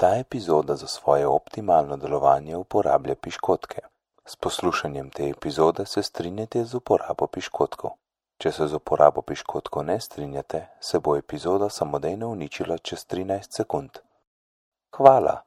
[0.00, 3.80] Ta epizoda za svoje optimalno delovanje uporablja piškotke.
[4.26, 7.90] S poslušanjem te epizode se strinjate z uporabo piškotkov.
[8.38, 14.00] Če se z uporabo piškotkov ne strinjate, se bo epizoda samodejno uničila čez 13 sekund.
[14.96, 15.40] Hvala.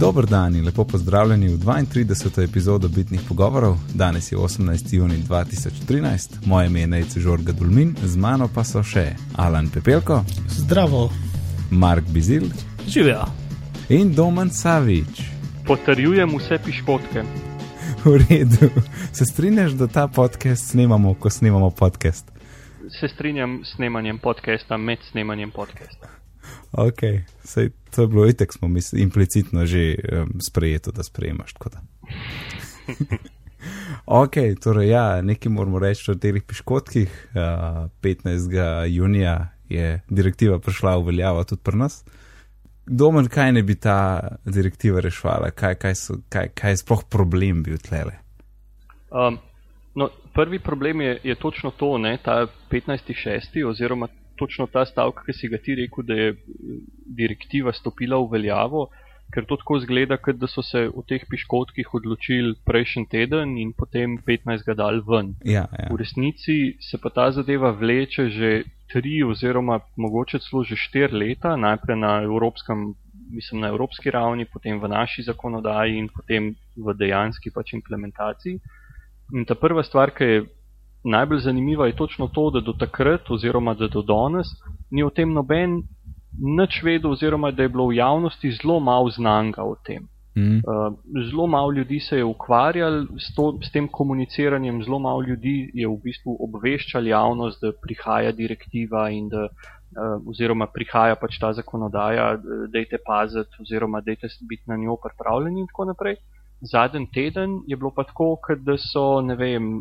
[0.00, 2.44] Dober dan in lepo pozdravljeni v 32.
[2.44, 3.76] epizodo Bitnih pogovorov.
[3.94, 4.94] Danes je 18.
[4.94, 10.24] juni 2013, moje ime je Nejce Žorga Dulmin, z mano pa so še Alan Pepelko,
[10.48, 11.10] Zdravo,
[11.70, 12.44] Mark Bizil
[12.86, 13.24] živijo.
[13.88, 15.22] in Domen Savič.
[15.66, 17.22] Potrjujem vse piškotke.
[18.04, 18.68] V redu,
[19.12, 22.32] se strinjaš, da ta podcast snemamo, ko snemamo podcast?
[23.00, 26.15] Se strinjam s snemanjem podcasta med snemanjem podcasta.
[26.72, 27.00] Ok,
[27.44, 31.54] sej to je bilo itek, smo misli, implicitno že um, sprejeto, da sprejemaš.
[31.54, 31.80] Da.
[34.22, 37.28] ok, torej ja, nekaj moramo reči o teh piškotkih.
[37.32, 38.86] Uh, 15.
[38.86, 42.04] junija je direktiva prišla v veljavo tudi pri nas.
[42.86, 47.64] Domen, kaj ne bi ta direktiva reševala, kaj, kaj, so, kaj, kaj je sploh problem
[47.66, 48.20] bil tlele?
[49.10, 49.38] Um,
[49.94, 53.64] no, prvi problem je, je točno to, ne, ta 15.6.
[53.66, 54.06] oziroma
[54.38, 56.36] točno ta stavek, ki si ga ti rekel, da je
[57.18, 58.88] direktiva stopila v veljavo,
[59.34, 63.72] ker to tako zgleda, kot da so se v teh piškotkih odločili prejšnji teden in
[63.74, 64.70] potem 15.
[64.78, 65.34] dal ven.
[65.44, 65.88] Ja, ja.
[65.90, 68.50] V resnici se pa ta zadeva vleče že
[68.92, 72.94] tri oziroma mogoče celo že štiri leta, najprej na, evropskem,
[73.34, 78.60] mislim, na evropski ravni, potem v naši zakonodaji in potem v dejanski pač implementaciji.
[79.34, 80.42] In ta prva stvar, ki je
[81.06, 84.46] najbolj zanimiva, je točno to, da do takrat oziroma da do danes
[84.90, 85.82] ni o tem noben
[86.38, 90.08] nič vedel oziroma da je bilo v javnosti zelo malo znanga o tem.
[90.36, 90.60] Mm.
[90.60, 90.92] Uh,
[91.30, 95.88] zelo malo ljudi se je ukvarjalo s, to, s tem komuniciranjem, zelo malo ljudi je
[95.88, 102.36] v bistvu obveščal javnost, da prihaja direktiva in da, uh, oziroma prihaja pač ta zakonodaja,
[102.68, 106.16] da je te paziti oziroma da je biti na njo pripravljeni in tako naprej.
[106.60, 109.72] Zadnji teden je bilo pa tako, da so, ne vem,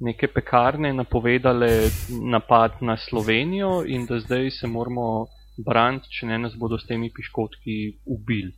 [0.00, 6.56] neke pekarne napovedale napad na Slovenijo in da zdaj se moramo braniti, če ne nas
[6.58, 8.52] bodo s temi piškotki ubili.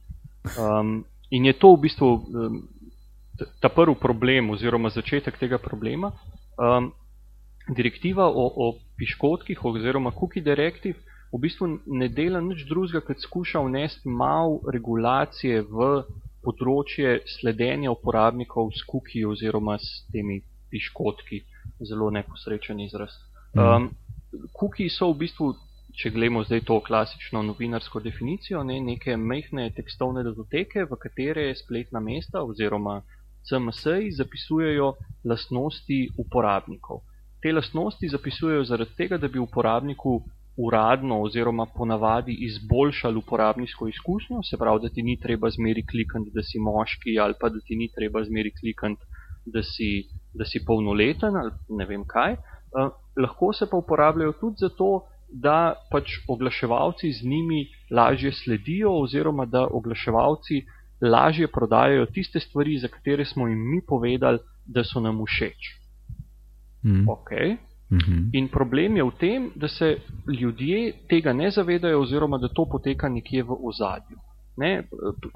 [0.56, 2.62] Um, in je to v bistvu um,
[3.60, 6.12] ta prvi problem oziroma začetek tega problema.
[6.56, 6.92] Um,
[7.68, 13.60] direktiva o, o piškotkih oziroma cookie directive v bistvu ne dela nič drugega, kot skuša
[13.66, 15.88] vnesti malo regulacije v
[16.46, 21.42] področje sledenja uporabnikov s cookie oziroma s temi piškotki.
[21.88, 23.14] Zelo neposrečen izraz.
[23.56, 23.90] Um,
[24.56, 25.54] cookie so v bistvu
[25.96, 32.02] če gledamo zdaj to klasično novinarsko definicijo, ne, neke mehne tekstovne datoteke, v katere spletna
[32.04, 33.00] mesta oziroma
[33.48, 34.90] CMS-ji zapisujejo
[35.24, 37.00] lastnosti uporabnikov.
[37.40, 40.18] Te lastnosti zapisujejo zaradi tega, da bi uporabniku
[40.66, 46.42] uradno oziroma ponavadi izboljšali uporabniško izkušnjo, se pravi, da ti ni treba zmeri klikati, da
[46.42, 49.00] si moški ali pa da ti ni treba zmeri klikati,
[49.46, 50.08] da si,
[50.38, 52.32] da si polnoleten ali ne vem kaj.
[52.32, 59.44] Uh, lahko se pa uporabljajo tudi zato, da pač oglaševalci z njimi lažje sledijo, oziroma
[59.46, 60.62] da oglaševalci
[61.02, 65.72] lažje prodajajo tiste stvari, za katere smo jim mi povedali, da so nam všeč.
[66.84, 67.08] Mm.
[67.08, 67.56] Okay.
[67.90, 68.30] Mm -hmm.
[68.32, 69.98] In problem je v tem, da se
[70.40, 74.18] ljudje tega ne zavedajo, oziroma da to poteka nekje v ozadju.
[74.56, 74.88] Ne,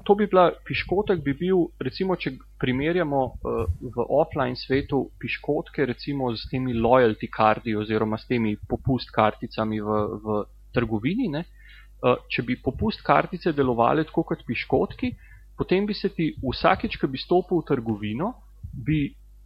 [0.03, 3.59] to bi bila piškotek, bi bil, recimo, če primerjamo uh,
[3.93, 9.99] v offline svetu piškotke, recimo s temi loyalty kardi oziroma s temi popust karticami v,
[10.25, 10.39] v
[10.73, 11.29] trgovini.
[11.37, 11.43] Ne,
[12.01, 15.13] uh, če bi popust kartice delovale tako kot piškotki,
[15.57, 18.33] potem bi se ti vsakeč, ko bi stopil v trgovino,
[18.73, 19.03] bi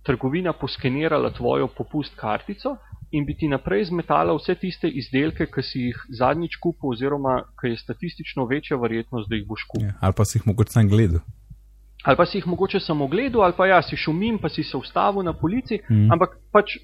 [0.07, 2.77] trgovina poskenirala tvojo popust kartico
[3.15, 7.73] in bi ti naprej zmetala vse tiste izdelke, ki si jih zadnjič kupil, oziroma ki
[7.73, 9.87] je statistično večja verjetnost, da jih boš kupil.
[9.87, 11.23] Ja, ali pa si jih mogoče sam gledal.
[12.05, 14.63] Ali pa si jih mogoče samo gledal, ali pa ja, si šel mim, pa si
[14.63, 16.11] se ustavil na polici, Mm.
[16.13, 16.77] ampak pač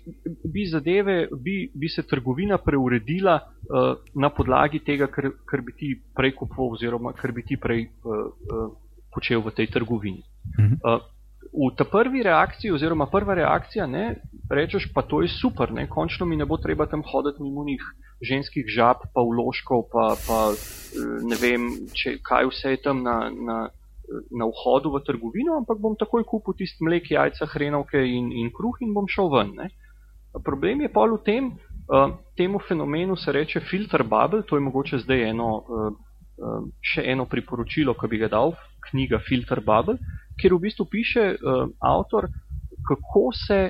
[0.54, 5.94] bi zadeve, bi, bi se trgovina preuredila uh, na podlagi tega, kar, kar bi ti
[6.16, 8.72] prej kupoval, oziroma kar bi ti prej uh, uh,
[9.14, 10.24] počel v tej trgovini.
[10.58, 10.74] Mhm.
[10.82, 11.02] Uh,
[11.52, 16.26] v ta prvi reakciji, oziroma prva reakcija, ne, rečeš, pa to je super, ne, končno
[16.26, 17.84] mi ne bo treba tam hoditi mimo njih
[18.24, 23.18] ženskih žab, pa vložkov, pa, pa eh, ne vem, če, kaj vse je tam na,
[23.30, 23.58] na,
[24.32, 28.80] na vhodu v trgovino, ampak bom takoj kupil tisti mlek, jajca, hrenovke in, in kruh
[28.86, 29.56] in bom šel ven.
[29.58, 29.72] Ne.
[30.46, 31.52] Problem je pa v tem,
[31.92, 35.92] uh, temu fenomenu se reče filter bubble, to je mogoče zdaj eno, uh,
[36.40, 38.56] uh, še eno priporočilo, ki bi ga dal,
[38.90, 40.00] knjiga Filter Bubble,
[40.40, 42.28] kjer v bistvu piše uh, avtor,
[42.88, 43.70] kako se,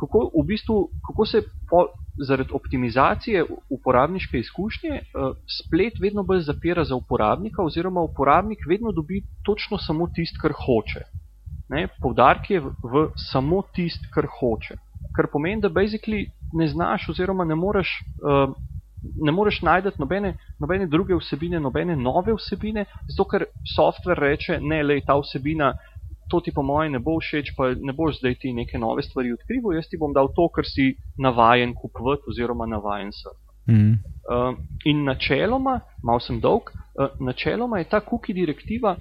[0.00, 1.86] kako, v bistvu, kako se po,
[2.26, 9.22] zaradi optimizacije uporabniške izkušnje uh, splet vedno bolj zapira za uporabnika, oziroma uporabnik vedno dobi
[9.44, 11.04] točno samo tisto, kar hoče.
[12.02, 14.76] Poudarek je v, v samo tisto, kar hoče.
[15.16, 17.88] Kar pomeni, da basically ne znaš, oziroma ne moreš.
[18.22, 18.54] Uh,
[19.24, 23.44] Ne moreš najti nobene, nobene druge vsebine, nobene nove vsebine, zato ker
[23.74, 25.72] softver reče: Ne, le ta vsebina
[26.32, 29.34] to ti po mojem ne bo všeč, pa ne boš zdaj ti neke nove stvari
[29.36, 33.50] odkrival, jaz ti bom dal to, kar si navajen kupovati oziroma navajen surfati.
[33.70, 33.92] Mm.
[34.26, 34.56] Uh,
[34.90, 38.96] in načeloma, malo sem dolg, uh, načeloma je ta cookie direktiva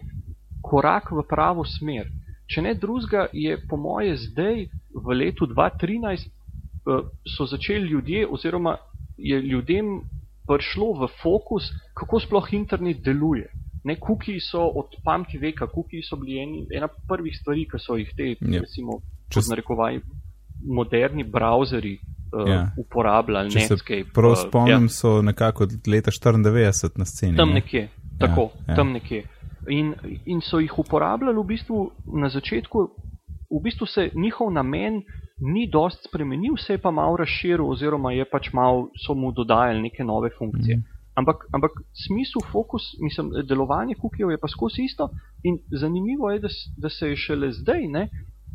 [0.62, 2.12] korak v pravo smer.
[2.52, 8.76] Če ne drugega, je po moje zdaj v letu 2013 uh, so začeli ljudje oziroma
[9.18, 10.02] je ljudem
[10.48, 13.48] prišlo v fokus, kako sploh internet deluje.
[13.84, 17.98] Ne, kuki so od pameti veka, kuki so bili eni, ena prvih stvari, ki so
[17.98, 18.54] jih te, yep.
[18.54, 18.62] Ja.
[18.62, 19.00] recimo,
[19.34, 20.00] čez narekovaj,
[20.62, 22.50] moderni browseri uh, yeah.
[22.50, 22.72] Ja.
[22.78, 23.50] uporabljali.
[23.56, 24.14] Netscape.
[24.14, 24.90] Prav uh, spomnim, ja.
[24.90, 27.38] so nekako od leta 94 na sceni.
[27.38, 27.54] Tam ne?
[27.54, 27.88] nekje,
[28.20, 28.76] tako, ja, ja.
[28.76, 29.24] tam nekje.
[29.70, 29.96] In,
[30.26, 31.92] in so jih uporabljali v bistvu
[32.22, 32.86] na začetku,
[33.52, 35.02] v bistvu se njihov namen
[35.42, 39.82] ni dost spremenil, se je pa malo razširil, oziroma je pač malo so mu dodajali
[39.82, 40.78] neke nove funkcije.
[40.78, 40.91] Mm.
[41.16, 41.72] Ampak, ampak
[42.06, 45.10] smisel, fokus, mislim, delovanje kukijev je pa skozi isto.
[45.44, 46.48] In zanimivo je, da,
[46.78, 48.04] da se je šele zdaj ne,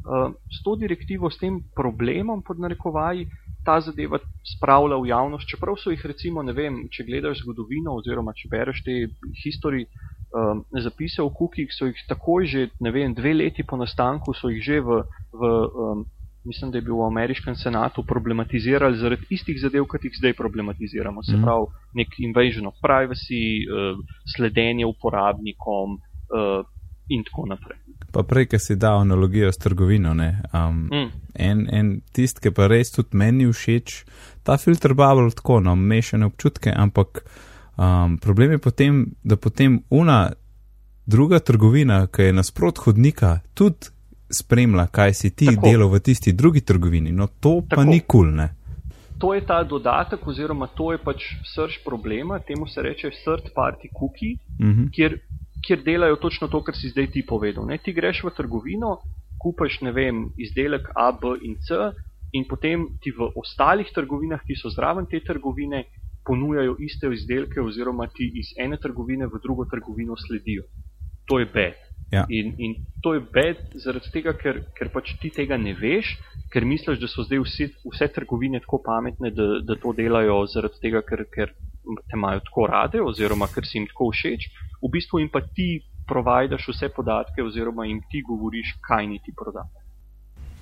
[0.07, 3.29] uh, s to direktivo, s tem problemom pod narekovaji,
[3.67, 4.19] ta zadeva
[4.57, 8.83] spravlja v javnost, čeprav so jih recimo, ne vem, če gledaš zgodovino oziroma če bereš
[8.87, 8.95] te
[9.43, 9.89] historije,
[10.31, 14.53] um, zapise o kukih, so jih takoj že, ne vem, dve leti po nastanku, so
[14.55, 15.03] jih že v,
[15.35, 16.07] v um,
[16.47, 21.23] mislim, da je bil v ameriškem senatu problematizirali zaradi istih zadev, kot jih zdaj problematiziramo.
[21.23, 21.43] Se mm.
[21.43, 23.99] pravi, nek invasion of privacy, uh,
[24.37, 26.63] sledenje uporabnikom uh,
[27.09, 27.79] in tako naprej.
[28.13, 31.11] Pa prej, ki si dal analogijo s trgovino, um, mm.
[31.35, 33.99] en, en tist, ki pa res tudi meni všeč,
[34.43, 37.23] ta filter bubble tako, no, mešane občutke, ampak
[37.77, 40.33] um, problem je potem, da potem una
[41.07, 43.93] druga trgovina, ki je nasprot hodnika, tudi
[44.31, 45.67] spremlja, kaj si ti Tako.
[45.67, 47.13] delal v tisti drugi trgovini.
[47.13, 47.77] No, to Tako.
[47.77, 48.49] pa ni kul, cool, ne.
[49.19, 51.25] To je ta dodatek, oziroma to je pač
[51.55, 54.83] srč problema, temu se reče third party cookie, uh mhm.
[54.83, 54.91] -huh.
[54.93, 55.19] kjer,
[55.67, 57.67] kjer delajo točno to, kar si zdaj ti povedal.
[57.67, 57.79] Ne?
[57.79, 58.99] Ti greš v trgovino,
[59.39, 61.75] kupaš, ne vem, izdelek A, B in C,
[62.33, 65.85] in potem ti v ostalih trgovinah, ki so zraven te trgovine,
[66.27, 70.63] ponujajo iste izdelke, oziroma ti iz ene trgovine v drugo trgovino sledijo.
[71.27, 71.86] To je bed.
[72.13, 72.23] Ja.
[72.31, 76.13] In, in to je bed zaradi tega, ker, ker pač ti tega ne veš,
[76.53, 80.79] ker misliš, da so zdaj vsi, vse trgovine tako pametne, da, da to delajo zaradi
[80.85, 81.51] tega, ker, ker
[82.07, 84.47] te imajo tako rade oziroma ker si jim tako všeč.
[84.83, 89.35] V bistvu jim pa ti provajdaš vse podatke oziroma jim ti govoriš, kaj ni ti
[89.35, 89.83] prodati.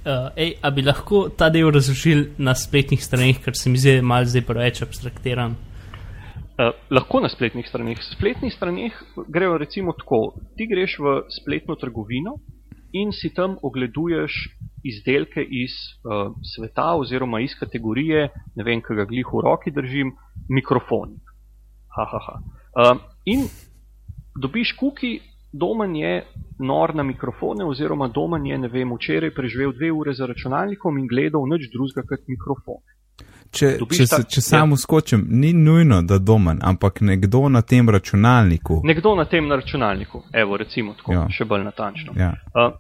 [0.05, 4.00] Uh, ej, a bi lahko ta del razložil na spletnih straneh, ker se mi zdi
[4.00, 5.56] zdaj preveč abstraktiran?
[6.55, 7.99] Uh, lahko na spletnih straneh.
[8.15, 8.95] Spletnih straneh
[9.27, 12.37] grejo recimo tako: ti greš v spletno trgovino
[12.95, 14.37] in si tam ogleduješ
[14.87, 15.75] izdelke iz
[16.06, 20.15] uh, sveta oziroma iz kategorije, ne vem, kaj ga glih v roki držim,
[20.49, 21.19] mikrofon.
[21.99, 23.49] Uh, in
[24.39, 25.19] dobiš kuki,
[25.53, 26.23] domen je
[26.62, 31.11] nor na mikrofone, oziroma domen je, ne vem, včeraj preživel dve ure za računalnikom in
[31.11, 32.95] gledal nič drugega kot mikrofone.
[33.55, 34.82] Če, če, ta, če samo ja.
[34.82, 38.81] skočim, ni nujno, da domen, ampak nekdo na tem računalniku.
[38.84, 41.27] Nekdo na tem računalniku, evo, recimo tako, ja.
[41.31, 42.17] še bolj natančno.
[42.19, 42.32] Ja.
[42.51, 42.75] Uh,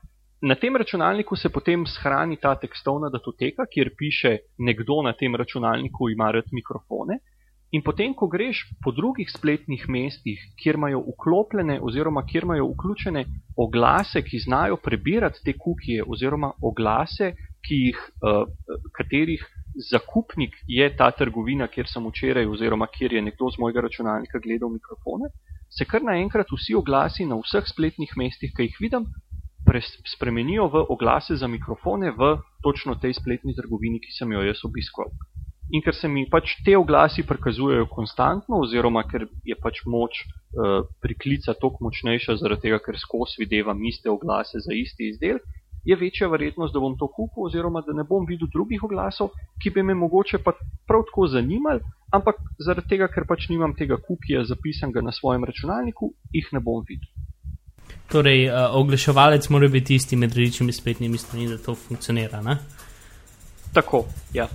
[0.44, 6.10] na tem računalniku se potem shrani ta tekstovna datoteka, kjer piše, nekdo na tem računalniku
[6.12, 7.20] ima rad mikrofone.
[7.74, 13.24] In potem, ko greš po drugih spletnih mestih, kjer imajo vklopljene oziroma kjer imajo vključene
[13.56, 17.32] oglase, ki znajo prebirati te kukije oziroma oglase,
[17.64, 18.44] ki jih, uh,
[18.94, 19.42] katerih
[19.90, 24.70] zakupnik je ta trgovina, kjer sem včeraj, oziroma kjer je nekdo z mojega računalnika gledal
[24.70, 25.30] mikrofone,
[25.70, 29.08] se kar naenkrat vsi oglasi na vseh spletnih mestih, ki jih vidim,
[30.06, 35.10] spremenijo v oglase za mikrofone v točno tej spletni trgovini, ki sem jo jaz obiskal.
[35.72, 40.84] In ker se mi pač te oglasi prikazujejo konstantno, oziroma ker je pač moč uh,
[41.00, 45.42] priklica toliko močnejša, zaradi tega, ker skozi videvam iste oglase za isti izdelek,
[45.84, 49.70] je večja verjetnost, da bom to kupil, oziroma da ne bom videl drugih oglasov, ki
[49.70, 50.52] bi me mogoče pa
[50.88, 51.80] prav tako zanimali,
[52.12, 56.84] ampak zaradi tega, ker pač nimam tega kukija zapisanega na svojem računalniku, jih ne bom
[56.88, 57.10] videl.
[58.12, 62.42] Torej, uh, oglaševalec mora biti tisti med različnimi spletnimi strani, da to funkcionira.
[62.42, 62.58] Ne?
[63.72, 64.48] Tako, ja.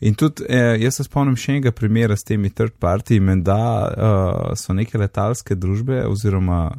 [0.00, 4.52] In tudi eh, jaz se spomnim še enega primera s temi third party, menda uh,
[4.56, 6.70] so neke letalske družbe oziroma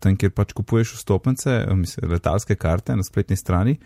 [0.00, 3.78] tam, kjer pač kupuješ vstopnice, mislim, letalske karte na spletni strani,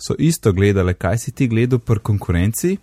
[0.00, 2.76] so isto gledali, kaj si ti gledal pri konkurenci.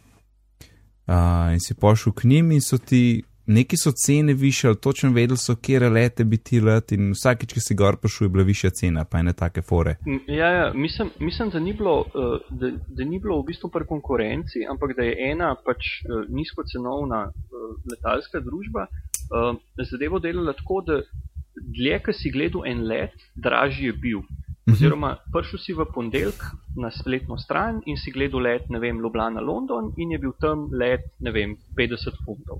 [1.07, 3.23] uh, in si pošel k njim in so ti.
[3.49, 7.61] Neki so cene više, točno vedeli so, kje lete bi ti let in vsakič, ki
[7.63, 9.95] si gor prišel, je bila višja cena, pa ene take fore.
[10.27, 12.03] Ja, ja mislim, mislim da, ni bilo,
[12.49, 17.31] da, da ni bilo v bistvu pri konkurenci, ampak da je ena pač nizkocenovna
[17.91, 18.89] letalska družba
[19.91, 20.99] zadevo delala tako, da
[21.57, 24.21] dlje, ki si gledal en let, dražji je bil.
[24.67, 24.73] Mhm.
[24.73, 26.43] Oziroma, prišel si v ponedeljek
[26.75, 30.69] na spletno stran in si gledal let, ne vem, Ljubljana, London in je bil tam
[30.71, 32.59] let, ne vem, 50 funtov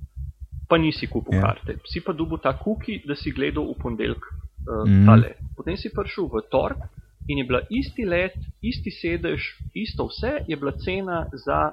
[0.68, 1.42] pa nisi kupil yeah.
[1.42, 1.48] Ja.
[1.48, 1.80] karte.
[1.88, 5.06] Si pa dubu ta kuki, da si gledal v ponedeljek uh, mm.
[5.06, 5.40] ta let.
[5.56, 6.84] Potem si prišel v torek
[7.28, 9.44] in je bila isti let, isti sedež,
[9.76, 11.72] isto vse, je bila cena za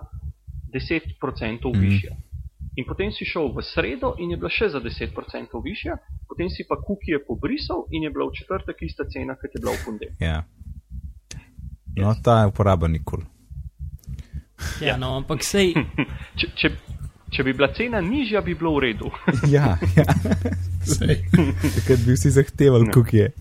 [0.71, 1.81] 10% mm.
[1.81, 2.15] višja.
[2.75, 5.15] In potem si šel v sredo in je bila še za 10%
[5.63, 5.99] višja,
[6.35, 9.63] potem si pa kuki je pobrisal in je bila v četrtek ista cena, kot je
[9.63, 10.19] bila v ponedeljek.
[10.19, 10.43] Yeah.
[11.95, 12.03] Ja.
[12.03, 13.23] No, ta je uporaba nikoli.
[14.83, 15.75] Ja, no, ampak sej.
[16.39, 16.69] če, če,
[17.35, 19.09] Če bi bila cena nižja, bi bilo v redu.
[19.55, 20.05] ja, ja.
[20.87, 23.33] Takrat bi vsi zahtevali, kako je.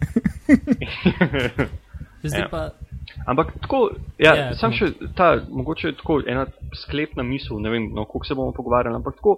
[2.25, 2.47] Zdaj ja.
[2.50, 2.63] pa.
[3.29, 6.47] Ampak tako, ja, ja, sam še ta, mogoče je tako ena
[6.81, 9.35] sklepna misel, ne vem, no, kako se bomo pogovarjali, ampak tako,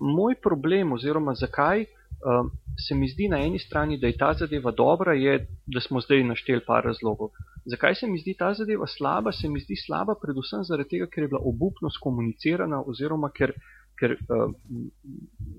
[0.00, 1.84] moj problem oziroma zakaj
[2.24, 2.50] um,
[2.88, 6.24] se mi zdi na eni strani, da je ta zadeva dobra, je, da smo zdaj
[6.24, 7.30] našteli par razlogov.
[7.66, 9.32] Zakaj se mi zdi ta zadeva slaba?
[9.32, 13.52] Se mi zdi slaba predvsem zaradi tega, ker je bila obupno skomunicirana oziroma ker,
[14.00, 14.52] ker uh,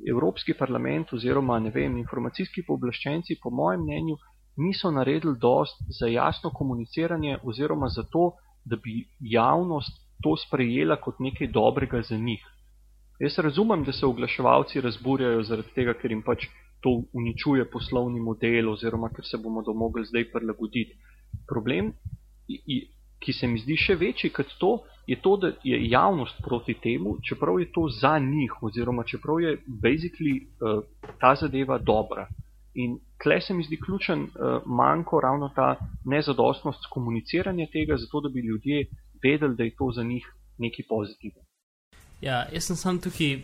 [0.10, 4.18] Evropski parlament oziroma ne vem, informacijski pooblaščenci po mojem mnenju
[4.58, 8.32] niso naredili dost za jasno komuniciranje oziroma za to,
[8.66, 12.44] da bi javnost to sprejela kot nekaj dobrega za njih.
[13.22, 16.48] Jaz razumem, da se oglaševalci razburjajo zaradi tega, ker jim pač
[16.82, 20.96] to uničuje poslovni model oziroma ker se bomo to mogli zdaj prilagoditi.
[21.50, 21.92] Problem,
[23.22, 24.72] ki se mi zdi še večji kot to,
[25.08, 29.54] je to, da je javnost proti temu, čeprav je to za njih oziroma čeprav je
[29.86, 30.82] basically uh,
[31.22, 32.26] ta zadeva dobra.
[32.74, 35.76] In tle se mi zdi ključen uh, manjko ravno ta
[36.06, 38.86] nezadostnost komuniciranja tega, zato da bi ljudje
[39.24, 40.26] vedeli, da je to za njih
[40.58, 41.51] nekaj pozitivnega.
[42.22, 43.42] Ja, jaz sem sam tukaj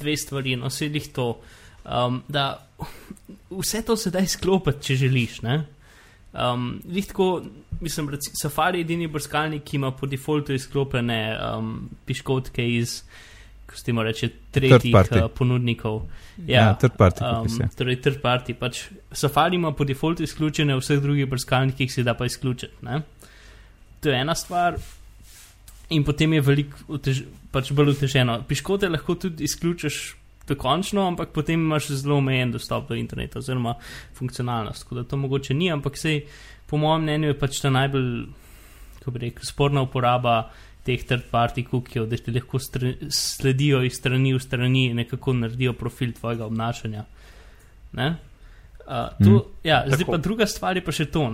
[0.00, 1.34] dve stvari, no, sedih to.
[1.84, 2.66] Um, da
[3.50, 5.40] vse to se da izklopiti, če želiš.
[6.32, 7.42] Um, Lihko,
[7.80, 13.02] mislim, da Safari je edini brskalnik, ki ima po defaultu izklopljene um, piškotke iz,
[13.66, 16.02] kako ste morali reči, tretjih uh, ponudnikov.
[16.46, 17.24] Ja, ja third party.
[17.24, 18.54] Um, torej, third party.
[18.58, 22.84] Pač Safari ima po defaultu izključene, vseh drugih brskalnikih se da pa izključiti.
[22.84, 23.02] Ne?
[24.00, 24.76] To je ena stvar.
[25.88, 26.98] In potem je veliko
[27.56, 28.42] pač bolj uteženo.
[28.48, 30.00] Piškote lahko tudi izključiš
[30.48, 33.74] dokončno, ampak potem imaš zelo omejen dostop do interneta oziroma
[34.14, 34.84] funkcionalnost.
[34.84, 36.20] Tako da to mogoče ni, ampak sej,
[36.70, 38.12] po mojem mnenju je pač ta najbolj,
[38.98, 40.36] kako bi rekel, sporna uporaba
[40.86, 46.12] teh third-party cookiev, da ti lahko sledijo iz strani v strani in nekako naredijo profil
[46.14, 47.04] tvojega obnašanja.
[47.96, 48.14] Uh,
[49.18, 49.40] to, mm.
[49.66, 51.26] ja, zdaj pa druga stvar je pa še to.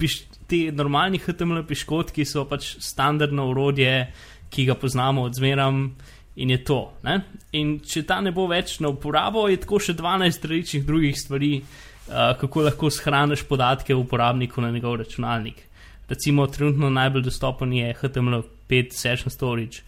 [0.00, 0.16] Piš,
[0.50, 4.08] ti normalni HTML piškotki so pač standardno urodje,
[4.50, 5.96] ki ga poznamo od zmeram
[6.36, 6.80] in je to.
[7.02, 7.20] Ne?
[7.58, 11.52] In če ta ne bo več na uporabo, je tako še 12 različnih drugih stvari,
[11.60, 15.66] uh, kako lahko shraniš podatke uporabniku na njegov računalnik.
[16.10, 19.84] Recimo, trenutno najbolj dostopen je HTML5 Session Storage,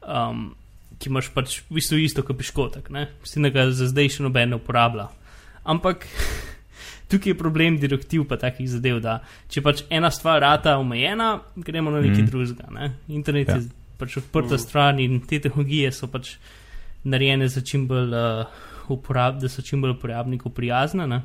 [0.00, 0.54] um,
[1.00, 4.54] ki imaš pač v bistvu isto kot piškotek, tem, da ga za zdaj še noben
[4.54, 5.10] ne uporablja.
[5.68, 6.06] Ampak
[7.12, 9.18] tukaj je problem direktiv, pa takih zadev, da
[9.52, 12.30] če pač ena stvar rata omejena, gremo na nekaj mm.
[12.30, 12.72] drugega.
[12.72, 12.94] Ne?
[13.12, 13.58] Internet ja.
[13.58, 14.62] je pač odprta mm.
[14.62, 16.34] stran in te tehnologije so pač
[17.04, 18.58] narejene za čim bolj uh,
[18.92, 21.06] uporab, da so čim bolj uporabniku prijazne.
[21.08, 21.22] Ne?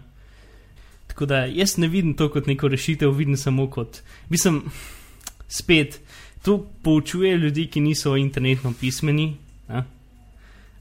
[1.07, 4.63] Tako da jaz ne vidim to kot neko rešitev, vidim samo kot, mislim,
[5.47, 5.99] spet.
[6.45, 9.31] To poučuje ljudi, ki niso internetno pismeni,
[9.69, 9.83] ne?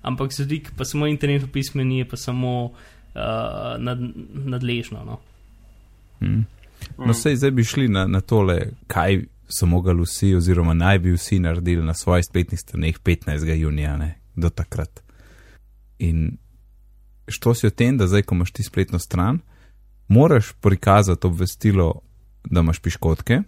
[0.03, 2.83] ampak za ljudi, ki pa smo internetno pismeni, je pa samo uh,
[3.15, 3.99] uh, nad,
[4.45, 5.05] nadležno.
[5.05, 5.19] No,
[6.21, 6.47] hmm.
[6.99, 11.13] no sej, zdaj bi šli na, na tole, kaj so mogli vsi, oziroma naj bi
[11.13, 13.55] vsi naredili na svojih spletnih straneh 15.
[13.55, 15.03] junija, ne, do takrat.
[15.99, 16.37] In
[17.29, 19.39] što si o tem, da zdaj, ko imaš ti spletno stran,
[20.09, 22.01] moraš prikazati obvestilo,
[22.45, 23.43] da imaš piškotke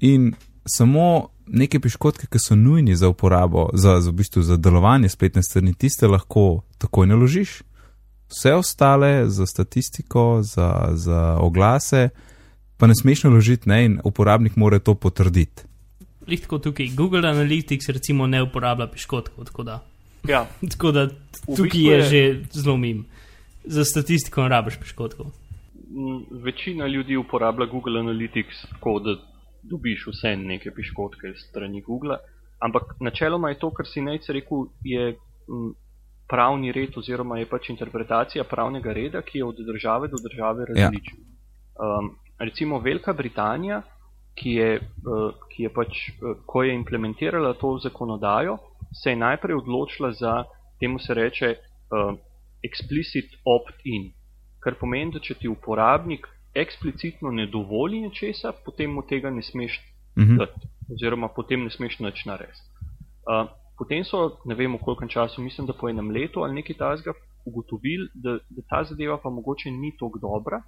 [0.00, 0.34] in
[0.66, 1.28] samo.
[1.48, 5.74] Neke piškotke, ki so nujni za uporabo, za, za, v bistvu za delovanje spletne strani,
[5.74, 7.62] tiste lahko takoj naložiš,
[8.28, 12.08] vse ostale, za statistiko, za, za oglase,
[12.76, 15.64] pa ne smeš naložiti, ne, in uporabnik mora to potrditi.
[16.26, 19.80] Lahko tukaj Google Analytics recimo ne uporablja piškotkov, tako da.
[20.28, 20.46] Ja.
[20.72, 21.08] tako da
[21.56, 23.04] tukaj je, je že zelo mim.
[23.64, 25.26] Za statistiko ne rabiš piškotkov.
[26.42, 29.16] Večina ljudi uporablja Google Analytics tako, da
[29.62, 32.18] dobiš vse neke piškotke strani Google.
[32.58, 35.72] Ampak načeloma je to, kar si najc rekel, je m,
[36.28, 41.18] pravni red oziroma je pač interpretacija pravnega reda, ki je od države do države različna.
[41.18, 41.98] Ja.
[41.98, 43.82] Um, recimo Velika Britanija,
[44.36, 48.58] ki je, uh, ki je pač, uh, ko je implementirala to zakonodajo,
[48.92, 50.44] se je najprej odločila za,
[50.80, 52.14] temu se reče, uh,
[52.64, 54.10] explicit opt-in.
[54.60, 56.26] Kar pomeni, da če ti uporabnik
[56.56, 59.76] eksplicitno ne dovoli nečesa, potem mu tega ne smeš
[60.18, 60.38] mhm.
[60.40, 62.64] dati, oziroma potem ne smeš nič narediti.
[63.76, 67.12] Potem so, ne vem, v kolkem času, mislim, da po enem letu ali nekaj tasga,
[67.46, 70.62] ugotovili, da, da ta zadeva pa mogoče ni tako dobra,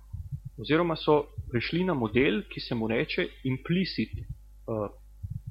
[0.59, 4.15] oziroma so prišli na model, ki se mu reče implicit,
[4.67, 4.89] uh,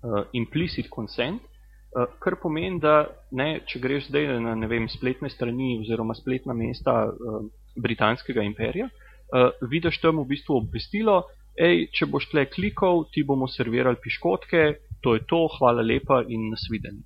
[0.04, 5.30] uh, implicit consent, uh, kar pomeni, da ne, če greš zdaj na ne vem, spletne
[5.30, 7.42] strani oziroma spletna mesta uh,
[7.76, 11.22] britanskega imperija, uh, vidiš tam v bistvu obvestilo,
[11.58, 14.66] hej, če boš tle klikal, ti bomo servirali piškotke,
[15.02, 17.06] to je to, hvala lepa in nasvidenje.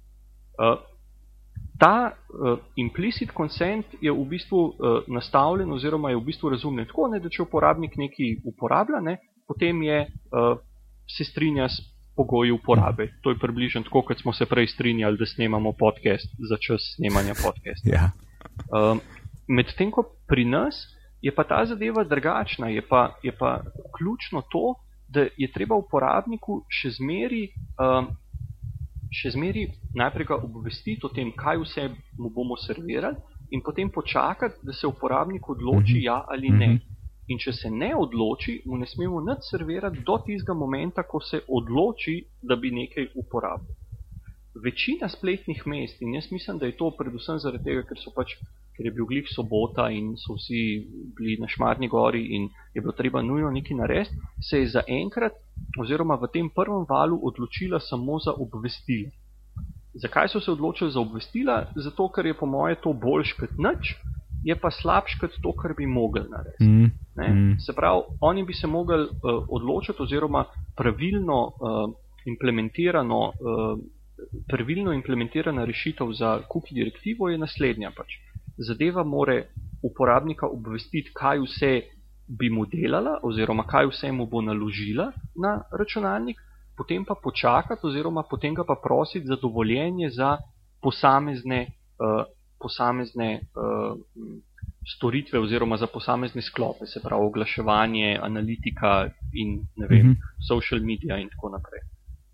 [0.60, 0.80] Uh,
[1.82, 4.74] ta uh, implicit consent je v bistvu uh,
[5.10, 9.18] nastavljen oziroma je v bistvu razumljen tako, ne, da če uporabnik nekaj uporablja, ne,
[9.50, 10.60] potem je, uh,
[11.10, 11.82] se strinja s
[12.16, 13.10] pogoji uporabe.
[13.24, 17.34] To je približno tako, kot smo se prej strinjali, da snemamo podcast za čas snemanja
[17.42, 17.90] podcasta.
[17.90, 18.12] Ja.
[18.70, 19.02] Uh,
[19.50, 20.86] Medtem ko pri nas
[21.22, 23.64] je pa ta zadeva drugačna, je pa, je pa
[23.98, 24.76] ključno to,
[25.10, 28.06] da je treba uporabniku še zmeri uh,
[29.12, 33.20] še zmeri najprej ga obvestiti o tem, kaj vse mu bomo servirali,
[33.52, 36.04] in potem počakati, da se uporabnik odloči, mhm.
[36.04, 36.68] ja ali ne.
[36.68, 36.90] Mhm.
[37.32, 41.40] In če se ne odloči, mu ne smemo nič servirati do tistega momenta, ko se
[41.48, 43.72] odloči, da bi nekaj uporabil.
[44.64, 48.36] Večina spletnih mest, in jaz mislim, da je to predvsem zaradi tega, ker so pač
[48.82, 52.94] ker je bil glih sobota in so vsi bili na Šmarni gori in je bilo
[52.98, 55.38] treba nujno nekaj narediti, se je zaenkrat
[55.80, 59.12] oziroma v tem prvem valu odločila samo za obvestila.
[59.94, 61.66] Zakaj so se odločili za obvestila?
[61.76, 63.94] Zato, ker je po moje to boljš kot nič,
[64.44, 66.64] je pa slabš kot to, kar bi mogli narediti.
[66.66, 66.90] Mm.
[67.22, 67.60] Mm.
[67.60, 70.46] Se pravi, oni bi se mogli uh, odločiti oziroma
[70.78, 71.94] pravilno uh,
[72.26, 73.78] implementirano, uh,
[74.48, 78.31] pravilno implementirana rešitev za cookie direktivo je naslednja pač
[78.68, 79.48] zadeva more
[79.84, 81.82] uporabnika obvestiti, kaj vse
[82.40, 86.38] bi mu delala, oziroma kaj vse mu bo naložila na računalnik,
[86.78, 90.38] potem pa počakati, oziroma potem ga pa prositi za dovoljenje za
[90.82, 91.68] posamezne,
[92.00, 92.24] uh,
[92.60, 93.98] posamezne uh,
[94.96, 100.48] storitve, oziroma za posamezne sklope, se pravi oglaševanje, analitika in ne vem, mm -hmm.
[100.48, 101.82] social media in tako naprej.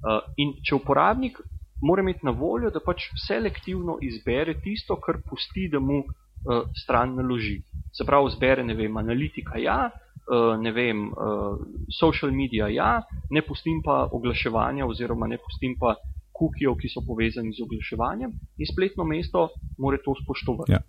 [0.07, 1.37] Uh, in če uporabnik
[1.81, 7.15] mora imeti na voljo, da pač selektivno izbere tisto, kar pusti, da mu uh, stran
[7.15, 7.61] naloži.
[7.93, 11.57] Se pravi, zbere, ne vem, analitika, ja, uh, ne vem, uh,
[11.99, 15.95] social media, ja, ne pustim pa oglaševanja oziroma ne pustim pa
[16.37, 20.71] kukijev, ki so povezani z oglaševanjem in spletno mesto mora to spoštovati.
[20.71, 20.81] Ja,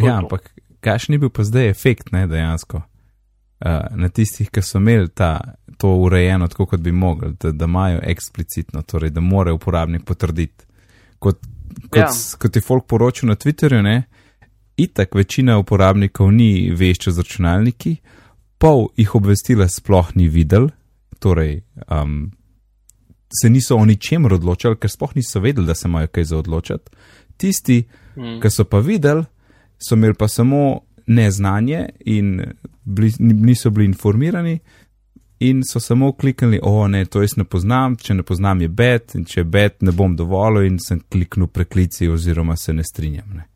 [0.00, 2.82] ja ampak kakšen je bil pa zdaj efekt, ne, dejansko?
[3.64, 7.64] Uh, na tistih, ki so imeli ta, to urejeno tako, kot bi mogli, da, da
[7.64, 10.64] imajo eksplicitno, torej da more uporabnik potrditi.
[11.18, 11.38] Kot,
[11.90, 12.08] kot, ja.
[12.38, 14.02] kot je folk poročil na Twitterju, ne,
[14.76, 17.96] itak večina uporabnikov ni vešča z računalniki,
[18.58, 20.68] pol jih obvestila sploh ni videl,
[21.18, 21.60] torej
[21.90, 22.32] um,
[23.42, 26.90] se niso o ničemer odločali, ker sploh niso vedeli, da se imajo kaj za odločati.
[27.36, 27.82] Tisti,
[28.16, 28.40] mm.
[28.42, 29.24] ki so pa videli,
[29.78, 32.40] so imeli pa samo neznanje in
[32.84, 34.58] bili, niso bili informirani.
[35.40, 39.16] In so samo kliknili, o ne, to jaz ne poznam, če ne poznam je bed,
[39.18, 43.34] in če je bed, ne bom dovolil, in sem kliknil preklici, oziroma se ne strinjam.
[43.34, 43.48] Ne.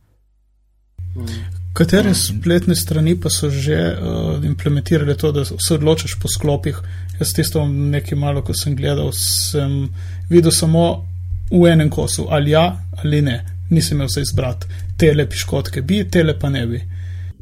[1.78, 6.80] Katere spletne strani pa so že uh, implementirale to, da se odločiš po sklopih?
[7.20, 9.86] Jaz tisto nekaj malo, ko sem gledal, sem
[10.30, 11.06] videl samo
[11.50, 12.66] v enem kosu, ali ja
[13.02, 13.38] ali ne.
[13.70, 14.66] Nisem imel vse izbrati,
[14.98, 16.80] tele piškotke bi, tele pa ne bi.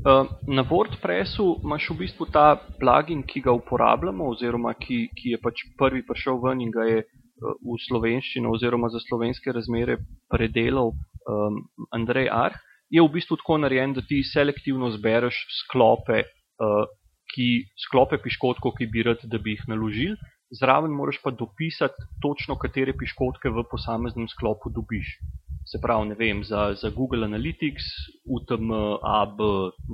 [0.06, 5.38] Uh, na WordPressu imaš v bistvu ta plugin, ki ga uporabljamo, oziroma ki, ki je
[5.42, 9.98] pač prvi prišel ven in ga je uh, v slovenščino oziroma za slovenske razmere
[10.30, 11.58] predelal um,
[11.90, 16.86] Andrej Arh je v bistvu tako narejen, da ti selektivno zbereš sklope, uh,
[17.34, 20.14] ki, sklope piškotkov, ki bi rad, da bi jih naložil.
[20.54, 25.18] Zraven moraš pa dopisati točno, katere piškotke v posameznem sklopu dobiš.
[25.66, 27.86] Se pravi, ne vem, za, za Google Analytics,
[28.22, 28.70] UTM,
[29.02, 29.40] AB,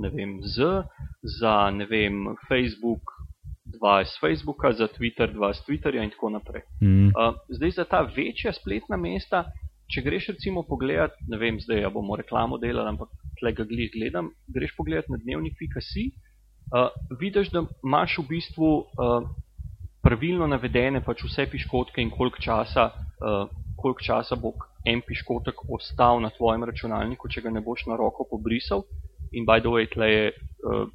[0.03, 0.83] ne vem, Z,
[1.39, 3.01] za ne vem, Facebook,
[3.65, 6.61] dva iz Facebooka, za Twitter, dva iz Twitterja in tako naprej.
[6.81, 7.09] Mm.
[7.09, 9.47] Uh, zdaj za ta večja spletna mesta
[9.93, 14.31] če greš recimo pogledat, ne vem zdaj, ja bomo reklamo delali, ampak tega glih gledam,
[14.53, 16.05] greš pogledat na dnevnik.si,
[16.73, 19.27] uh, vidiš, da imaš v bistvu uh,
[20.03, 23.45] pravilno navedene pač vse piškotke in koliko časa, uh,
[23.83, 24.53] koliko časa bo
[24.87, 28.87] en piškotek ostal na tvojem računalniku, če ga ne boš na roko pobrisal.
[29.33, 30.87] In by the way, tle je uh,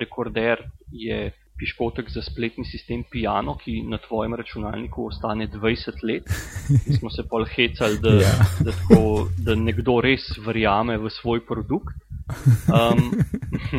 [0.00, 6.24] rekorder je piškotek za spletni sistem Piano, ki na tvojem računalniku ostane 20 let.
[6.86, 8.34] Mi smo se pol hecali, da, ja.
[8.60, 11.96] da, tako, da nekdo res verjame v svoj produkt.
[12.68, 13.12] Um,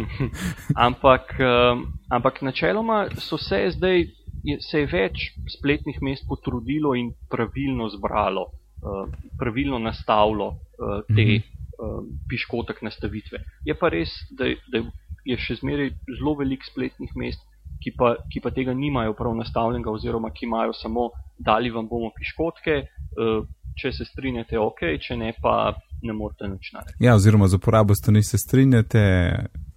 [0.87, 4.05] ampak, um, ampak načeloma so se zdaj
[4.43, 8.47] je, se je več spletnih mest potrudilo in pravilno zbralo,
[8.84, 9.04] uh,
[9.39, 11.41] pravilno nastavilo uh, te mm -hmm.
[11.41, 13.43] uh, piškotek nastavitve.
[13.65, 14.84] Je pa res, da, da
[15.26, 17.41] je še zmeraj zelo velik spletnih mest,
[17.84, 22.12] ki pa, ki pa tega nimajo prav nastavljenega, oziroma ki imajo samo dali vam bomo
[22.17, 22.88] piškotke.
[23.17, 23.45] Uh,
[23.78, 25.69] Če se strinjate, ok, če ne, pa
[26.02, 27.04] ne morete nič narediti.
[27.06, 29.04] Ja, oziroma, za uporabo strani se strinjate.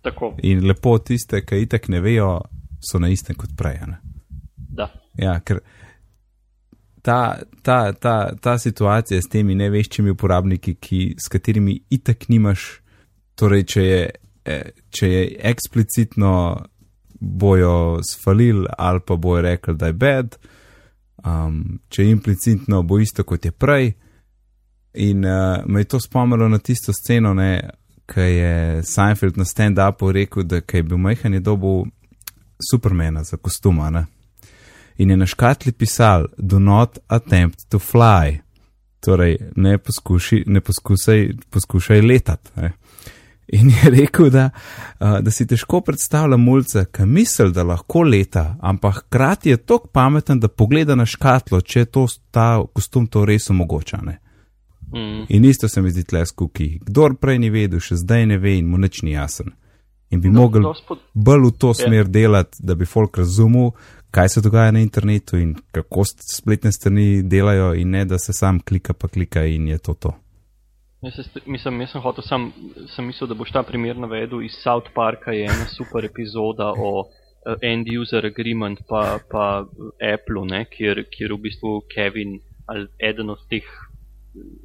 [0.01, 0.35] Tako.
[0.43, 2.41] In lepo tiste, ki itek ne vejo,
[2.81, 3.77] so na istem kot prej.
[3.87, 3.99] Ne?
[5.21, 5.61] Ja, ker
[7.03, 12.67] ta, ta, ta, ta situacija s temi neveščimi uporabniki, ki, s katerimi itek nimaš,
[13.39, 14.03] torej, če je,
[14.45, 16.35] eh, če je eksplicitno
[17.21, 20.37] bojo svalili ali pa bojo rekli, da je bed,
[21.25, 23.93] um, če je implicitno bo isto kot je prej.
[24.95, 27.35] In uh, me je to spomnilo na tisto sceno,
[28.11, 31.87] ki je Seinfeld na stand-upu rekel, da je bil majhen je dobu
[32.71, 33.91] Supermana za kostuma.
[33.91, 34.07] Ne?
[35.01, 38.41] In je na škatli pisal: Do not attempt to fly.
[39.01, 42.51] Torej, ne, poskuši, ne poskusaj, poskušaj letati.
[42.57, 42.73] Ne.
[43.53, 44.51] In je rekel, da,
[45.01, 50.41] da si težko predstavlja mulca, ki misli, da lahko leta, ampak hkrati je tako pameten,
[50.41, 54.03] da pogleda na škatlo, če to, ta kostum to res omogoča.
[54.05, 55.25] Mm.
[55.29, 56.79] In isto se mi zdi tle skuki.
[56.87, 59.55] Kdor prej ni vedel, še zdaj ne ve in mu nič ni jasen.
[60.11, 60.67] In bi no, mogel
[61.15, 61.81] bolj v to ja.
[61.85, 62.13] smer yeah.
[62.13, 63.71] delati, da bi folk razumel,
[64.11, 66.05] kaj se dogaja na internetu in kako
[66.37, 70.15] spletne strani delajo, in ne da se sam klika, pa klika in je to to.
[71.03, 72.51] Jaz, se, mislim, jaz sem hotel, sem,
[72.95, 76.91] sem mislil, da boš ta primer navedel iz South Parka, je ena super epizoda o
[77.01, 79.47] uh, end user agreement pa, pa
[80.15, 83.67] Apple, ne, kjer, kjer v bistvu Kevin ali eden od teh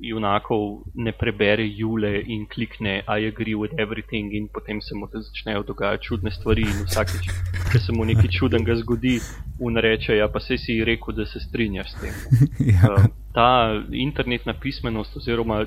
[0.01, 5.63] junakov ne prebere Jule in klikne I agree with everything in potem se mu začnejo
[5.63, 7.29] dogajati čudne stvari in vsakeč,
[7.71, 9.17] če se mu nekaj čudnega zgodi,
[9.59, 12.15] un reče, ja pa se si rekel, da se strinjaš s tem.
[12.73, 12.93] ja.
[12.93, 13.49] uh, ta
[13.91, 15.65] internetna pismenost oziroma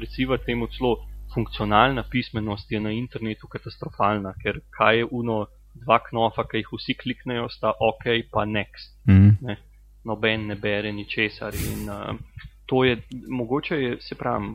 [0.00, 0.96] recimo temu celo
[1.34, 5.46] funkcionalna pismenost je na internetu katastrofalna, ker kaj je uno
[5.84, 8.92] dva knofa, ki jih vsi kliknejo, sta ok pa next.
[9.08, 9.36] Mm.
[9.40, 9.56] Ne?
[10.04, 14.54] Noben ne bere ničesar in uh, to je mogoče, je, se pravi,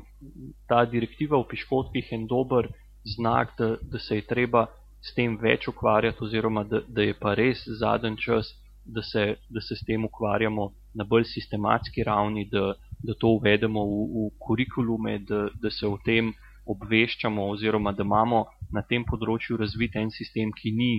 [0.67, 2.67] ta direktiva v piškotkih en dober
[3.15, 4.65] znak, da, da se je treba
[5.01, 8.51] s tem več ukvarjati, oziroma da, da je pa res zadnji čas,
[8.85, 13.85] da se, da se s tem ukvarjamo na bolj sistematski ravni, da, da to uvedemo
[13.85, 16.33] v, v kurikulume, da, da se o tem
[16.65, 20.91] obveščamo, oziroma da imamo na tem področju razvit en sistem, ki ni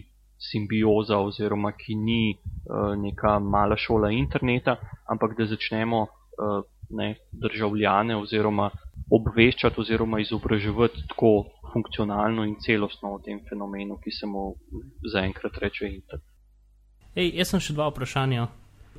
[0.42, 8.16] simbioza, oziroma ki ni uh, neka mala šola interneta, ampak da začnemo uh, ne, državljane
[8.16, 8.70] oziroma
[9.12, 11.32] obveščati oziroma izobraževati tako
[11.72, 14.54] funkcionalno in celostno o tem fenomenu, ki se mu
[15.12, 16.28] zaenkrat reče internet.
[17.14, 18.48] Ej, jaz sem še dva vprašanja.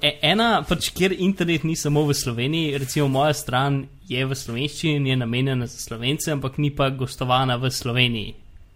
[0.01, 4.99] E, ena, pač, kjer internet ni samo v Sloveniji, recimo moja stran je v slovenščini
[4.99, 8.33] in je namenjena za slovence, ampak ni pa gostovana v Sloveniji.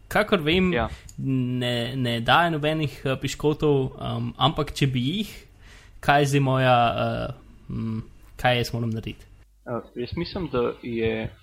[0.07, 0.87] Kakor vem, ja.
[1.19, 5.33] ne, ne daje nobenih uh, piškotov, um, ampak če bi jih,
[5.99, 6.77] kaj zdaj moja.
[6.93, 8.05] Uh, um,
[8.41, 9.25] kaj jaz moram narediti?
[9.67, 11.33] Uh, jaz mislim, da je,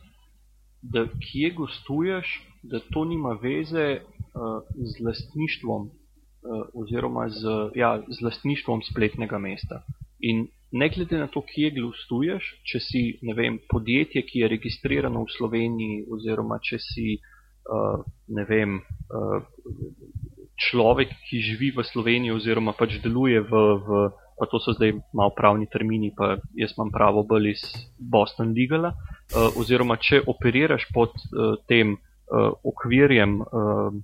[0.83, 7.43] da kje gostuješ, da to nima veze uh, z lastništvom, uh, oziroma z,
[7.75, 9.83] ja, z lastništvom spletnega mesta.
[10.21, 13.03] In ne glede na to, kje gostuješ, če si
[13.37, 18.01] vem, podjetje, ki je registrirano v Sloveniji, oziroma če si uh,
[18.49, 19.45] vem, uh,
[20.71, 23.65] človek, ki živi v Sloveniji, oziroma pač deluje v.
[23.87, 24.05] v
[24.39, 27.63] pa to so zdaj malo pravni termini, pa jaz imam pravo bolj iz
[27.99, 33.95] Boston Legala, uh, oziroma če operiraš pod uh, tem uh, okvirjem uh,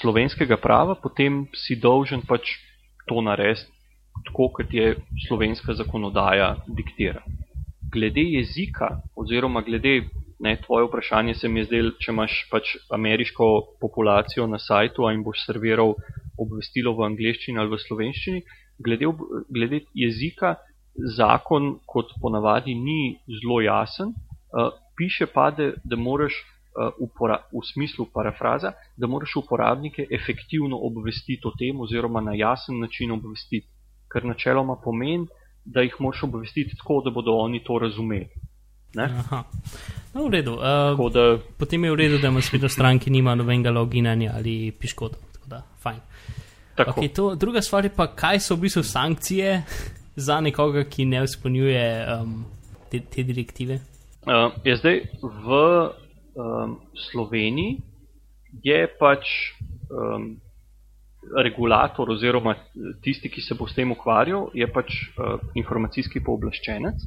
[0.00, 2.56] slovenskega prava, potem si dolžen pač
[3.08, 3.68] to narediti
[4.26, 4.94] tako, kot je
[5.28, 7.22] slovenska zakonodaja diktira.
[7.92, 10.02] Glede jezika, oziroma glede
[10.40, 13.46] ne, tvoje vprašanje, se mi je zdelo, če imaš pač ameriško
[13.80, 15.94] populacijo na sajtu in boš serviral
[16.38, 18.42] obvestilo v angleščini ali v slovenščini,
[18.84, 19.06] glede,
[19.48, 20.54] glede jezika,
[21.16, 24.08] zakon kot ponavadi ni zelo jasen.
[24.08, 30.78] Uh, piše pa, da, da moraš uh, upora, v smislu parafraza, da moraš uporabnike efektivno
[30.82, 33.66] obvestiti o tem, oziroma na jasen način obvestiti.
[34.08, 35.26] Kar načeloma pomeni,
[35.64, 38.28] da jih moraš obvestiti tako, da bodo oni to razumeli.
[40.14, 40.58] No, v redu.
[40.58, 41.38] Uh, da...
[41.58, 45.18] Potem je v redu, da ima spet stran, ki nima nobenega loginanja ali piškota.
[45.32, 46.00] Tako da, fajn.
[46.88, 49.62] Okay, to, druga stvar je pa, kaj so v bistvu sankcije
[50.26, 52.44] za nekoga, ki ne izpolnjuje um,
[52.90, 53.80] te, te direktive.
[54.26, 55.60] Uh, je zdaj v
[56.36, 56.76] um,
[57.10, 57.80] Sloveniji
[58.64, 59.30] je pač
[59.90, 60.34] um,
[61.44, 62.56] regulator oziroma
[63.04, 67.06] tisti, ki se bo s tem ukvarjal, je pač uh, informacijski pooblaščenec.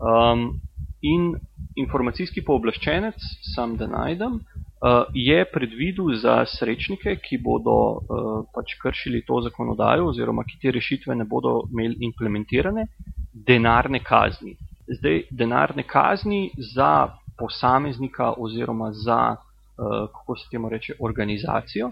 [0.00, 0.60] Um,
[1.02, 1.34] in
[1.76, 3.20] informacijski pooblaščenec,
[3.54, 4.65] sam da najdem, uh,
[5.14, 11.14] je predvidel za srečnike, ki bodo uh, pač kršili to zakonodajo oziroma ki te rešitve
[11.16, 12.86] ne bodo imeli implementirane,
[13.32, 14.56] denarne kazni.
[14.98, 17.08] Zdaj, denarne kazni za
[17.38, 21.90] posameznika oziroma za, uh, kako se temu reče, organizacijo.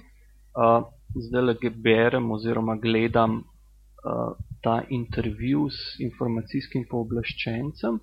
[1.14, 3.42] Zdaj le berem oziroma gledam
[4.62, 7.98] ta intervju s informacijskim pooblaščencem.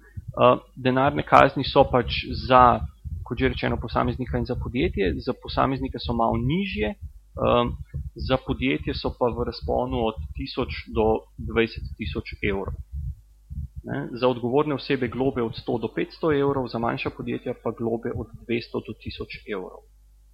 [0.75, 2.81] Denarne kazni so pač za,
[3.31, 5.15] kot že rečeno, posameznika in za podjetje.
[5.23, 6.89] Za posameznike so malo nižje,
[7.39, 7.71] um,
[8.27, 12.75] za podjetje so pa v razponu od 1000 do 20 tisoč evrov.
[13.87, 14.11] Ne?
[14.19, 18.27] Za odgovorne osebe globe od 100 do 500 evrov, za manjša podjetja pa globe od
[18.51, 19.87] 200 do 1000 evrov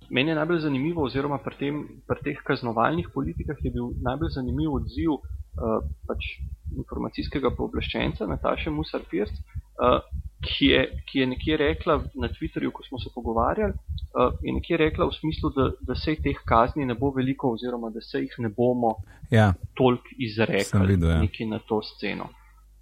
[0.10, 4.78] meni je najbolj zanimivo, oziroma pri, tem, pri teh kaznovalnih politikah je bil najbolj zanimiv
[4.80, 6.30] odziv uh, pač
[6.78, 10.00] informacijskega pooblaščenca Nataše Musar-Pirc, uh,
[10.42, 10.70] ki,
[11.10, 15.16] ki je nekje rekla na Twitterju, ko smo se pogovarjali, uh, je nekje rekla v
[15.20, 18.96] smislu, da, da se teh kazni ne bo veliko, oziroma da se jih ne bomo
[19.32, 19.54] ja.
[19.74, 21.20] toliko izrekli videl, ja.
[21.20, 22.30] neki na to sceno.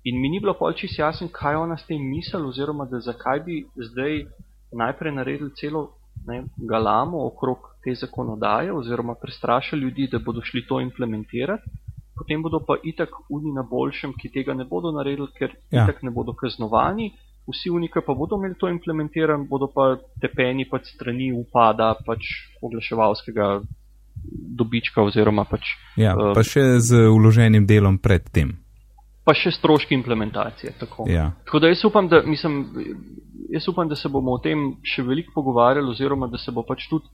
[0.04, 3.39] In mi ni bilo pol čisto jasno, kaj ona s tem misli, oziroma da zakaj
[3.39, 4.26] bi zdaj
[4.72, 5.88] najprej naredili celo
[6.28, 11.63] ne, galamo okrog te zakonodaje oziroma prestrašili ljudi, da bodo šli to implementirati,
[12.18, 15.84] potem bodo pa itak uni na boljšem, ki tega ne bodo naredili, ker ja.
[15.84, 17.12] itak ne bodo kaznovani,
[17.48, 22.26] vsi unika pa bodo imeli to implementiran, bodo pa tepeni pač strani upada pač
[22.62, 23.60] oglaševalskega
[24.58, 25.76] dobička oziroma pač.
[26.00, 28.56] Ja, uh, pa še z uloženim delom pred tem.
[29.26, 30.76] Pa še stroški implementacije.
[30.80, 31.32] Tako, ja.
[31.46, 32.60] tako da jaz upam, da mislim
[33.50, 36.88] jaz upam, da se bomo o tem še veliko pogovarjali, oziroma da se bo pač
[36.90, 37.10] tudi,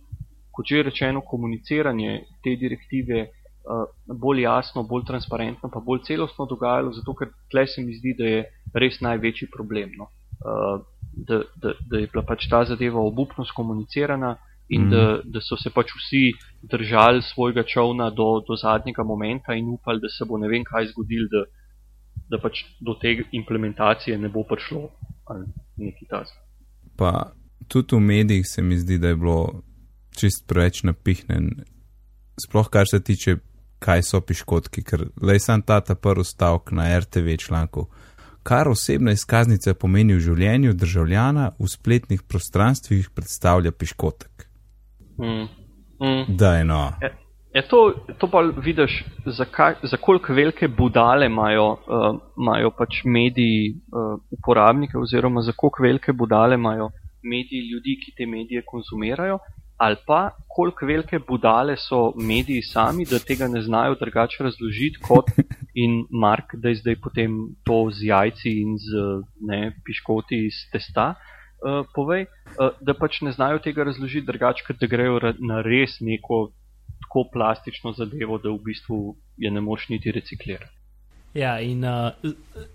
[0.52, 6.92] kot že rečeno, komuniciranje te direktive uh, bolj jasno, bolj transparentno, pa bolj celostno dogajalo,
[6.96, 8.42] zato ker tle se mi zdi, da je
[8.76, 9.96] res največji problem.
[10.00, 10.12] No?
[10.42, 10.82] Uh,
[11.14, 14.38] da, da, da je bila pač ta zadeva obupno skomunicirana
[14.70, 14.90] in mm.
[14.90, 20.00] da, da so se pač vsi držali svojega čovna do, do zadnjega momenta in upali,
[20.00, 21.44] da se bo ne vem kaj zgodil, da,
[22.32, 24.88] da pač do te implementacije ne bo prišlo
[25.28, 25.46] ali
[25.78, 26.40] nekaj tasga.
[26.96, 27.12] Pa
[27.68, 29.62] tudi v medijih se mi zdi, da je bilo
[30.16, 31.52] čist preveč napihnen,
[32.40, 33.38] sploh kar se tiče,
[33.82, 37.88] kaj so piškotki, ker le sem ta ta prvi stavek na RTV članku.
[38.44, 44.48] Kar osebna izkaznica pomeni v življenju državljana v spletnih prostranstvih, predstavlja piškotek.
[45.22, 45.50] Mm.
[46.02, 46.38] Mm.
[46.38, 46.80] Da, eno.
[47.02, 47.12] E,
[47.54, 49.46] Je to, to pa vidiš, za,
[49.84, 56.14] za koliko velike budale imajo, uh, imajo pač mediji uh, uporabnike, oziroma za koliko velike
[56.14, 56.90] budale imajo
[57.24, 59.40] mediji ljudi, ki te medije konzumirajo,
[59.78, 65.26] ali pa koliko velike budale so mediji sami, da tega ne znajo drugače razložiti kot
[65.74, 69.06] in Mark, da je zdaj potem to z jajci in z
[69.48, 71.16] ne, piškoti iz testa.
[71.62, 72.26] Uh, povej,
[72.58, 76.50] uh, da pač ne znajo tega razložiti drugače, ker da grejo na res neko
[77.04, 80.82] tako plastično zadevo, da v bistvu je ne moš niti reciklirati.
[81.34, 82.12] Ja, in uh,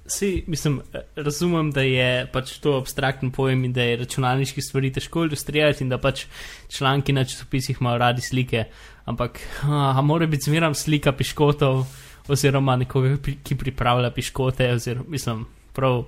[0.07, 0.81] si, mislim,
[1.17, 5.91] razumem, da je pač to abstraktni pojem in da je računalniški stvari težko ilustrirati in
[5.93, 6.25] da pač
[6.73, 8.65] članki na časopisih imajo radi slike,
[9.05, 11.85] ampak a mora biti zmeram slika piškotov
[12.29, 16.05] oziroma nekoga, ki pripravlja piškote, oziroma mislim, prav.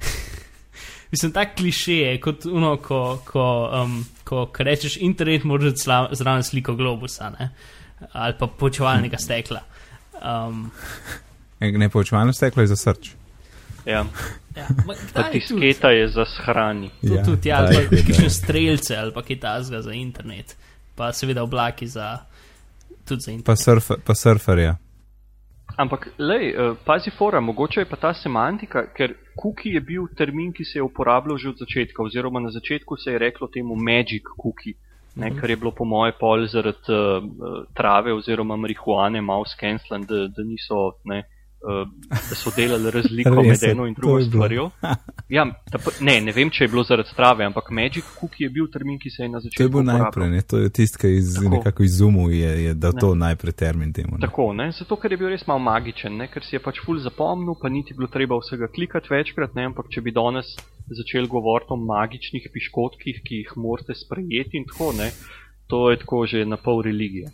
[1.12, 3.44] mislim, tak kliše je kot uno, ko, ko,
[3.82, 7.50] um, ko, ko rečeš internet, moraš zraven sliko globusa ne?
[8.12, 9.60] ali pa počevalnega stekla.
[10.24, 10.70] Um,
[11.60, 13.10] ne počevalno steklo je za srč.
[13.86, 14.04] Ja.
[14.56, 14.66] Ja,
[15.32, 16.90] disketa je za shrani.
[17.00, 20.56] Tu, ja, tudi, ja, ali pa nekakšne streljce, ali pa kitazga za internet,
[20.94, 22.18] pa seveda oblaki za,
[23.04, 23.46] tudi za internet.
[23.46, 24.76] Pa, surf, pa surferja.
[25.76, 30.52] Ampak, lej, uh, pazi fora, mogoče je pa ta semantika, ker cookie je bil termin,
[30.52, 34.22] ki se je uporabljal že od začetka, oziroma na začetku se je reklo temu magic
[34.42, 34.74] cookie,
[35.16, 35.40] ne, mm -hmm.
[35.40, 40.42] kar je bilo po moje pol zaradi uh, trave oziroma marihuane malo skenslan, da, da
[40.44, 41.39] niso ne, uh,
[42.08, 44.70] da so delali razliko med eno in drugo stvarjo.
[45.28, 48.50] Ja, da pa, ne, ne vem, če je bilo zaradi strave, ampak Magic Cookie je
[48.50, 50.02] bil termin, ki se je na To je začetku bil uporabljal.
[50.02, 50.40] najprej, ne?
[50.42, 51.48] to je tisti, ki iz, Tako.
[51.54, 53.00] nekako izumil, je, je dal Ne.
[53.00, 54.16] to najprej termin temu.
[54.18, 54.24] Ne?
[54.26, 54.72] Tako, ne?
[54.72, 56.26] zato ker je bil res malo magičen, ne?
[56.26, 59.68] ker si je pač ful zapomnil, pa niti bilo treba vsega klikati večkrat, ne?
[59.70, 60.50] ampak če bi danes
[60.90, 65.12] začeli govoriti o magičnih piškotkih, ki jih morate sprejeti in tako, ne?
[65.70, 67.30] to je tako že na pol religije.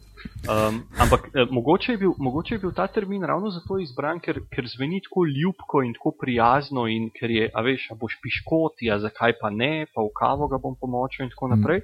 [0.46, 4.40] Um, ampak eh, mogoče, je bil, mogoče je bil ta termin ravno zato izbran, ker,
[4.50, 8.82] ker zveni tako ljubko in tako prijazno in ker je, a veš, a boš piškot,
[8.86, 11.82] ja zakaj pa ne, pa v kavo ga bom pomočil in tako naprej.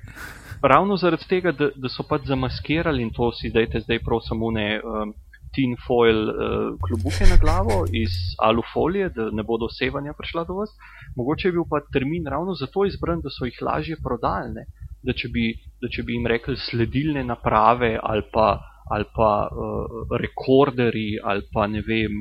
[0.63, 4.51] Ravno zaradi tega, da, da so pač zamaskirali in to si dajte zdaj prav samo
[4.55, 5.15] ne um,
[5.53, 6.37] tin foil uh,
[6.81, 10.71] klobuke na glavo iz alufolije, da ne bodo sevanja prišla do vas.
[11.17, 14.67] Mogoče je bil pa termin ravno zato izbran, da so jih lažje prodalne.
[15.03, 15.49] Da če, bi,
[15.83, 18.53] da če bi jim rekli sledilne naprave ali pa,
[18.95, 22.21] ali pa uh, rekorderji ali pa ne vem,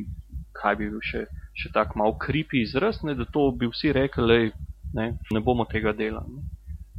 [0.57, 4.25] kaj bi bil še, še tak mal kripi izraz, ne, da to bi vsi rekli,
[4.31, 4.49] lej,
[4.97, 6.41] ne, ne bomo tega delali.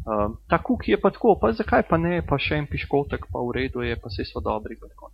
[0.02, 3.42] Uh, ta kuki je pa tako, pa zakaj pa ne, pa še en piškotek, pa
[3.42, 4.78] v redu je, pa vse so dobri.
[4.78, 5.12] pa tako.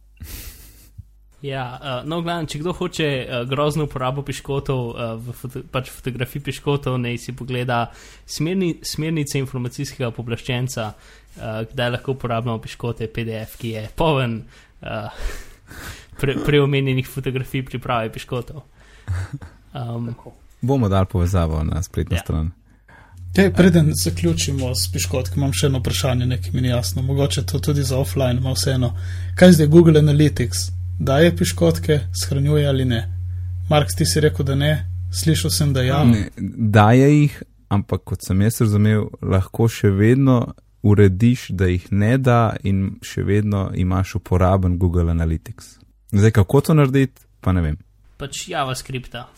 [1.43, 5.91] Ja, uh, no, glavno, če kdo hoče uh, grozno uporabo piškotov, uh, v foto, pač
[5.95, 7.85] fotografij piškotov, naj si pogleda
[8.27, 15.29] smerni, smernice informacijskega poblaščenca, uh, kdaj lahko uporabljamo piškote, PDF, ki je poln uh,
[16.19, 18.65] pre, preomenjenih fotografij priprave piškotov.
[19.79, 20.11] Um,
[20.61, 22.23] Bomo dali povezavo na spletno Ja.
[22.25, 22.51] stran.
[23.35, 27.03] Te, preden zaključimo s piškotki, imam še eno vprašanje, nekaj mi ni jasno.
[27.03, 28.91] Mogoče to tudi za offline, ima vseeno.
[29.37, 30.78] Kaj zdaj Google Analytics?
[30.99, 33.09] Daje piškotke, shranjuje ali ne?
[33.71, 34.71] Mark, ti si rekel, da ne,
[35.15, 36.01] slišal sem, da ja.
[36.05, 40.41] Ne, daje jih, ampak kot sem jaz razumel, lahko še vedno
[40.83, 45.77] urediš, da jih ne da, in še vedno imaš uporaben Google Analytics.
[46.11, 47.79] Zdaj, kako to narediti, pa ne vem.
[48.19, 49.29] pač JavaScripta.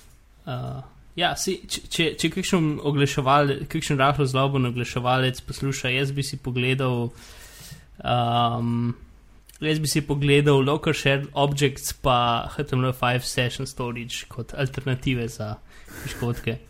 [0.49, 0.81] Uh,
[1.17, 6.41] ja, si, če, če, če kakšen oglaševalec, kakšen rahlo zloben oglaševalec posluša, jaz bi si
[6.41, 7.11] pogledal.
[8.01, 8.95] Um,
[9.61, 15.55] Jaz bi si pogledal Local Shared Objects pa HTML5 Session Storage kot alternative za
[16.03, 16.51] piškotke.
[16.51, 16.67] Ja,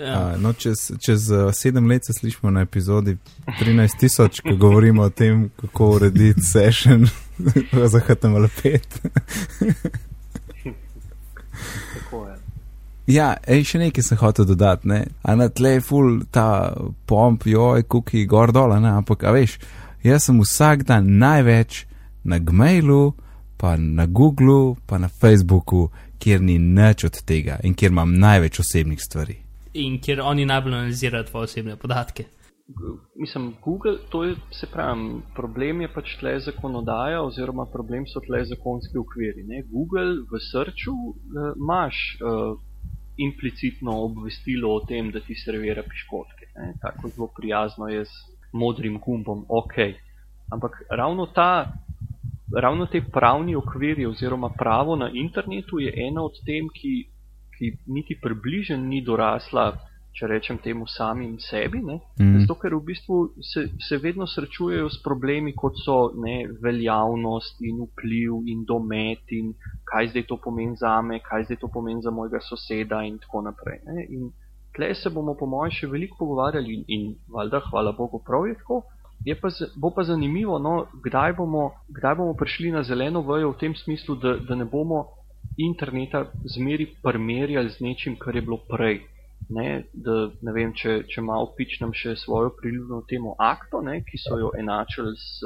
[0.00, 5.10] Uh, no, čez, čez uh, sedem let se slišimo na epizodi 13.000, ko govorimo o
[5.10, 7.06] tem, kako urediti session
[7.92, 8.80] za HTML5.
[11.94, 12.36] Tako je.
[13.06, 14.88] Ja, ej, še nekaj sem hotel dodati.
[14.88, 15.04] Ne?
[15.22, 16.74] A na tle je full ta
[17.06, 18.92] pomp, joj, kuki, gor dol, a ne?
[19.00, 19.56] ampak a veš,
[20.04, 21.86] jaz sem vsak dan največ
[22.24, 23.12] na Gmailu,
[23.56, 28.60] pa na Googlu, pa na Facebooku, kjer ni nič od tega in kjer imam največ
[28.60, 29.36] osebnih stvari.
[29.74, 32.24] in kjer oni najbolj analizirajo tvoje osebne podatke.
[33.18, 38.44] Mislim, Google, to je, se pravi, problem je pač tle zakonodaja, oziroma problem so tle
[38.46, 39.42] zakonski okviri.
[39.46, 39.62] Ne?
[39.70, 42.54] Google v srču uh, imaš uh,
[43.18, 46.52] implicitno obvestilo o tem, da ti servira piškotke.
[46.56, 46.72] Ne?
[46.82, 48.10] Tako zelo prijazno je z
[48.52, 49.74] modrim gumbom, ok.
[50.54, 51.72] Ampak ravno ta.
[52.56, 56.94] Ravno te pravni okviri oziroma pravo na internetu je ena od tem, ki,
[57.58, 59.70] ki niti približen ni dorasla,
[60.16, 62.00] če rečem temu samim sebi, ne?
[62.18, 62.42] Mm.
[62.42, 67.84] Zato, ker v bistvu se, se vedno srečujejo s problemi, kot so ne, veljavnost in
[67.86, 69.52] vpliv in domet in
[69.86, 73.44] kaj zdaj to pomeni za me, kaj zdaj to pomeni za mojega soseda in tako
[73.46, 73.78] naprej.
[73.86, 74.06] Ne.
[74.10, 74.32] In
[74.74, 78.58] tle se bomo po mojem še veliko pogovarjali in, in valjda, hvala Bogu, prav je
[78.58, 78.82] tako.
[79.24, 83.58] Je pa, bo pa zanimivo, no, kdaj, bomo, kdaj bomo prišli na zeleno vejo v
[83.60, 85.06] tem smislu, da, da ne bomo
[85.60, 89.02] interneta zmeri primerjali z nečim, kar je bilo prej.
[89.50, 94.20] Ne, da, ne vem, če, če malo pičnem še svojo priljubljeno temo akto, ne, ki
[94.22, 95.42] so jo enačili s,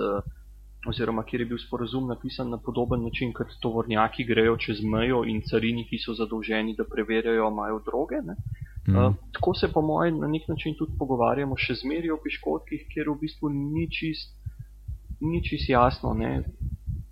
[0.87, 5.41] oziroma kjer je bil sporazum napisan na podoben način, kot tovornjaki grejo čez mejo in
[5.49, 8.21] cariniki so zadolženi, da preverjajo, imajo droge.
[8.23, 8.37] Ne.
[8.89, 8.97] Mm.
[8.97, 13.09] Uh, tako se po mojem na nek način tudi pogovarjamo še zmeraj o piškotkih, kjer
[13.09, 14.35] v bistvu ni čist,
[15.21, 16.43] ni čist jasno, ne,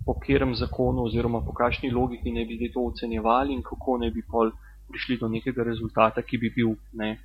[0.05, 4.21] po katerem zakonu oziroma po kakšni logiki ne bi to ocenjevali in kako ne bi
[4.21, 4.51] pol
[4.87, 7.17] prišli do nekega rezultata, ki bi bil ne,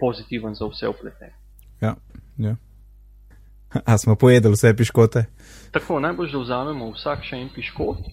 [0.00, 1.32] pozitiven za vse upletene.
[1.80, 1.94] Ja,
[2.36, 2.56] ja.
[3.84, 5.24] A smo pojedli vse piškote?
[5.72, 8.04] Tako najbolj, da vzamemo vsak še en piškot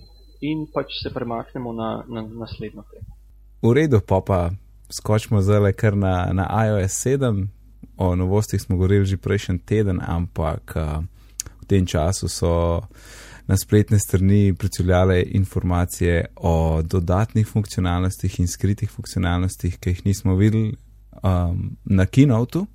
[0.43, 3.17] in pač se premaknemo na, na naslednjo temo.
[3.63, 4.39] V redu, pa pa
[4.89, 7.47] skočimo zdaj kar na, na iOS 7.
[7.97, 11.03] O novostih smo govorili že prejšnji teden, ampak a,
[11.61, 12.81] v tem času so
[13.47, 20.75] na spletne strani pricurljale informacije o dodatnih funkcionalnostih in skritih funkcionalnostih, ki jih nismo videli
[21.23, 22.65] um, na Keynote.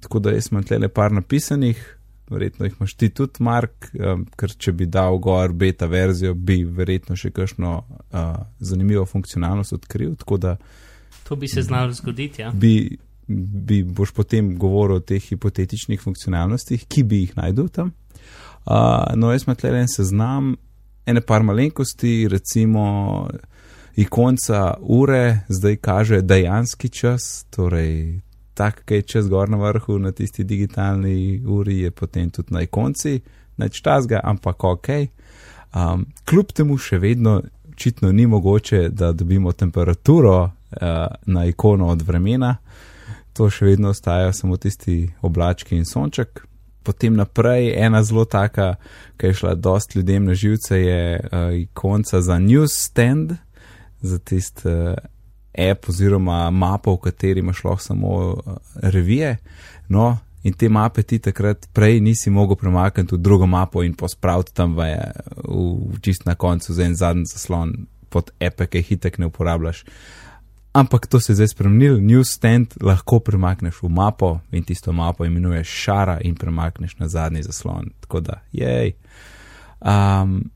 [0.00, 1.98] Tako da jaz imam tle par napisanih,
[2.30, 6.62] verjetno jih imaš ti tudi, Mark, um, ker če bi dal gor beta verzijo, bi
[6.64, 10.14] verjetno še kakšno uh, zanimivo funkcionalnost odkril.
[10.38, 10.56] Da,
[11.24, 12.42] to bi se znalo zgoditi.
[12.42, 12.50] Ja.
[12.50, 12.98] Bi,
[13.28, 17.92] bi boš potem govoril o teh hipotetičnih funkcionalnostih, ki bi jih najdel tam.
[18.64, 20.54] Uh, no, jaz imam tle en seznam,
[21.06, 22.84] ene par malenkosti, recimo
[23.96, 28.20] ikonca ure, zdaj kaže dejanski čas, torej
[28.54, 32.62] tak, ki je čez gor na vrhu, na tisti digitalni uri, je potem tudi na
[32.62, 33.20] ikonci,
[33.56, 34.88] neč tasga, ampak ok.
[35.74, 37.40] Um, kljub temu še vedno
[37.72, 40.50] očitno ni mogoče, da dobimo temperaturo
[41.26, 42.56] na ikono od vremena,
[43.32, 46.44] to še vedno ostajajo samo tisti oblački in sonček.
[46.84, 48.74] Potem naprej, ena zelo taka,
[49.16, 53.36] ki je šla dost ljudem na živce, je uh, ikonca za newsstand,
[54.00, 54.92] za tisti uh,
[55.70, 59.36] app oziroma mapo, v kateri imaš lahko samo uh, revije.
[59.88, 64.52] No, in te mape ti takrat prej nisi mogel premakniti v drugo mapo in pospraviti
[64.54, 64.92] tam v,
[65.88, 67.72] v čist na koncu za en zadnji zaslon
[68.12, 69.84] pod appe, ki jih hitek ne uporabljaš.
[70.74, 75.68] Ampak to se je zdaj spremenil, newsstand lahko premakneš v mapo in tisto mapo imenuješ
[75.68, 77.92] šara in premakneš na zadnji zaslon.
[78.00, 78.92] Tako da, jej.
[79.80, 80.50] Um,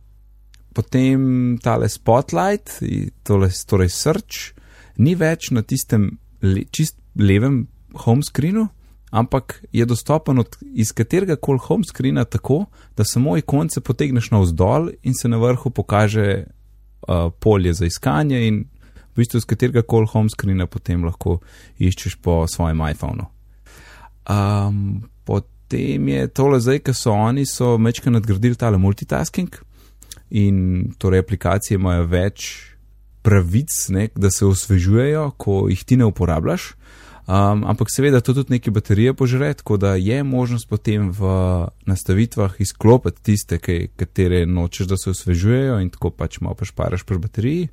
[0.75, 2.81] potem tale spotlight,
[3.23, 4.59] tole, torej search,
[4.99, 6.11] ni več na tistem
[6.43, 7.69] le, čist levem
[8.03, 8.66] home screenu,
[9.14, 12.64] ampak je dostopen od iz katerega koli home screena tako,
[12.97, 18.64] da samo ikonce potegneš navzdol in se na vrhu pokaže uh, polje za iskanje in
[19.19, 21.41] v bistvu z katerega koli home screena potem lahko
[21.83, 23.27] iščeš po svojem iPhonu.
[24.31, 29.59] Um, potem je tole zdaj, ker so oni, so mečka nadgradili tale multitasking
[30.31, 32.47] in torej aplikacije imajo več
[33.27, 36.77] pravic, ne, da se osvežujejo, ko jih ti ne uporabljaš.
[37.29, 41.33] Um, ampak seveda to tudi neke baterije požre, tako da je možnost potem v
[41.91, 47.19] nastavitvah izklopiti tiste, ki, katere nočeš, da se osvežujejo in tako pač malo pašparaš pri
[47.19, 47.69] bateriji.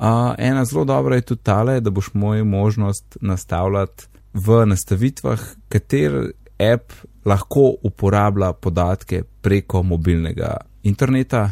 [0.00, 6.32] Uh, ena zelo dobra je tudi tale, da boš moj možnost nastavljati v nastavitvah, kater
[6.58, 6.92] app
[7.24, 11.50] lahko uporablja podatke preko mobilnega interneta,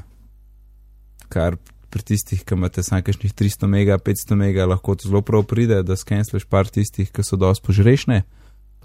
[1.28, 1.56] kar
[1.90, 5.82] pri tistih, ki imate samo kakšnih 300 mega, 500 mega, lahko to zelo prav pride,
[5.82, 8.22] da skensleš par tistih, ki so dosti požrešne.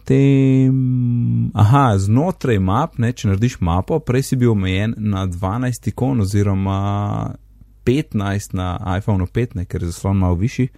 [0.03, 6.23] Tem, aha, znotraj map, ne, če narediš mapo, prej si bil omejen na 12 ikon
[6.25, 6.79] oziroma
[7.85, 10.69] 15 na iPhone 5, ker je zaslon malo višji.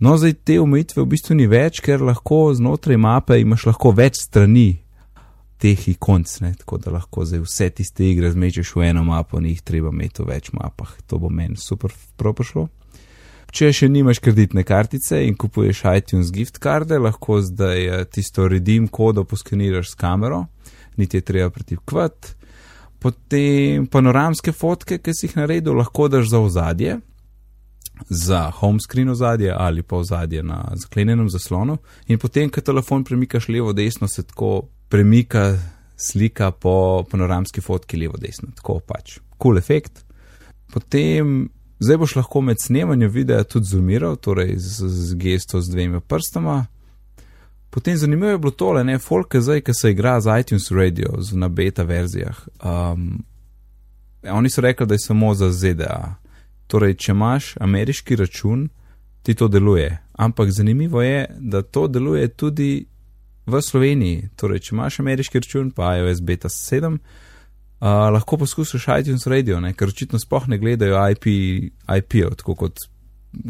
[0.00, 4.22] No, zdaj te omejitve v bistvu ni več, ker lahko znotraj mape imaš lahko več
[4.22, 4.80] strani,
[5.60, 9.52] teh ikonc, ne, tako da lahko zdaj vse tiste igre zmečeš v eno mapo, ni
[9.52, 10.94] jih treba imeti v več mapah.
[11.06, 12.70] To bo meni super propošlo.
[13.50, 18.86] Če še nimaš kreditne kartice in kupuješ iTunes gift karde, lahko zdaj eh, tisto redim
[18.88, 20.44] kodo poskeniraš s kamero,
[20.96, 22.36] niti je treba pretipkvat.
[23.00, 26.98] Potem panoramske fotke, ki si jih naredil, lahko daš za ozadje,
[28.08, 31.78] za home screen ozadje ali pa ozadje na zaklenjenem zaslonu.
[32.08, 35.54] In potem, ko telefon premikaš levo, desno, se tako premika
[36.00, 39.18] slika po panoramski fotki levo-desno, tako pač.
[39.42, 40.04] Cool efekt.
[40.72, 41.48] Potem,
[41.80, 46.64] zdaj boš lahko med snemanjem videa tudi zoomiral, torej z, z gesto z dvema prstama.
[47.70, 51.36] Potem zanimivo je bilo tole, ne, folk zdaj, ki se igra z iTunes Radio, z
[51.36, 52.38] na beta verzijah.
[52.64, 53.22] Um,
[54.22, 56.14] oni so rekli, da je samo za ZDA.
[56.66, 58.68] Torej, če imaš ameriški račun,
[59.22, 59.98] ti to deluje.
[60.12, 62.86] Ampak zanimivo je, da to deluje tudi
[63.46, 69.26] v Sloveniji, torej če imaš ameriški račun, pa iOS beta 7, uh, lahko poskusiš iTunes
[69.26, 69.72] Radio, ne?
[69.74, 71.26] ker očitno spoh ne gledajo IP,
[71.86, 72.86] IP-ov, tako kot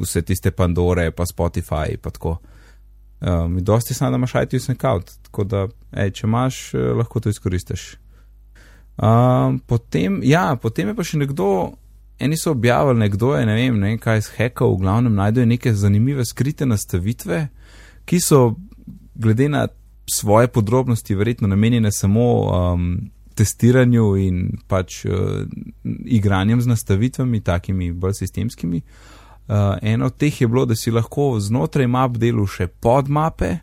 [0.05, 2.39] vse tiste Pandore, pa Spotify, pa tako.
[3.21, 7.29] Um, dosti samo, da imaš iTunes account, tako da, ej, če imaš, eh, lahko to
[7.29, 7.97] izkoristiš.
[8.97, 11.73] Um, potem, ja, potem je pa še nekdo,
[12.21, 15.75] eni so objavili, nekdo je, ne vem, ne vem kaj, zhekal, v glavnem najdejo neke
[15.77, 17.47] zanimive skrite nastavitve,
[18.09, 18.55] ki so,
[19.21, 19.66] glede na
[20.11, 25.45] svoje podrobnosti verjetno namenjene samo um, testiranju in pač uh,
[26.05, 28.83] igranjem z nastavitvami, takimi bolj sistemskimi.
[29.82, 33.57] Eno od teh je bilo, da si lahko znotraj map delu še podmape.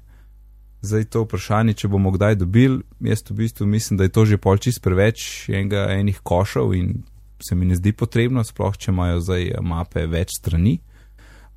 [0.81, 4.37] Zdaj to vprašanje, če bomo kdaj dobili, jaz v bistvu mislim, da je to že
[4.37, 7.03] polčist preveč enega, enih košov in
[7.41, 10.77] se mi ne zdi potrebno, sploh če imajo zdaj mape več strani.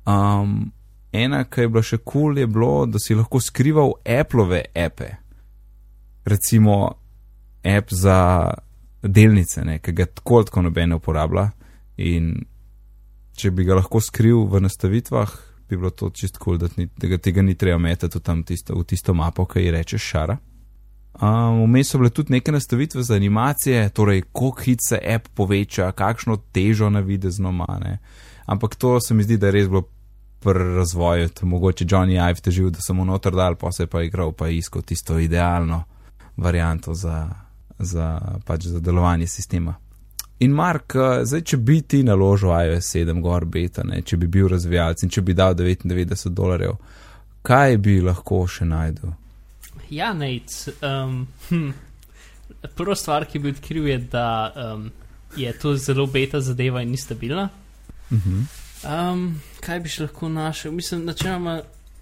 [0.05, 0.71] Um,
[1.11, 5.09] ena, ki je bila še kul, cool, je bilo, da si lahko skrival Appleove appe.
[6.25, 6.77] Recimo
[7.63, 8.17] app za
[9.01, 11.49] delnice, ne, ki ga tako tako noben uporablja.
[11.97, 12.33] In
[13.35, 15.33] če bi ga lahko skril v nastavitvah,
[15.69, 18.75] bi bilo to čist kul, cool, da, da ga tega ni treba metati v, tisto,
[18.75, 20.37] v tisto mapo, ki ji rečeš šara.
[21.21, 25.91] Um, Vmes so bile tudi neke nastavitve za animacije, torej koliko hit se app poveča,
[25.91, 27.79] kakšno težo na videzno ima.
[27.83, 27.99] ne.
[28.45, 29.83] Ampak to se mi zdi, da je res bilo
[30.39, 34.01] pri razvoju, mogoče Johnny Ive težil, da sem mu noter dal, pa se je pa
[34.01, 35.83] igral, pa iskal tisto idealno
[36.37, 37.29] varianto za,
[37.79, 39.75] za, pač za delovanje sistema.
[40.41, 44.29] In Mark, eh, zdaj, če bi ti naložil iOS 7 gor beta, ne, če bi
[44.31, 46.79] bil razvijalec in če bi dal 99 dolarjev,
[47.45, 49.13] kaj bi lahko še najdel?
[49.91, 50.73] Ja, Nate.
[50.81, 51.69] Um, hm.
[52.77, 54.25] Prva stvar, ki bi odkril, je, da
[54.55, 54.87] um,
[55.37, 57.49] je to zelo beta zadeva in ni stabilna.
[58.09, 58.41] Uh -huh.
[58.81, 60.71] Um, kaj bi še lahko našel?
[60.71, 61.61] Mislim, načeloma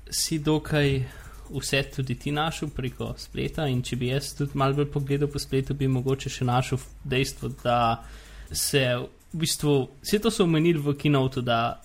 [0.09, 1.03] si dokaj
[1.49, 3.67] vse tudi ti našel preko spleta.
[3.67, 7.49] In če bi jaz tudi malo bolj pogledal po spletu, bi mogoče še našel dejstvo,
[7.63, 8.03] da
[8.51, 8.83] se
[9.33, 11.81] v bistvu, vse to so omenili v kinotu, da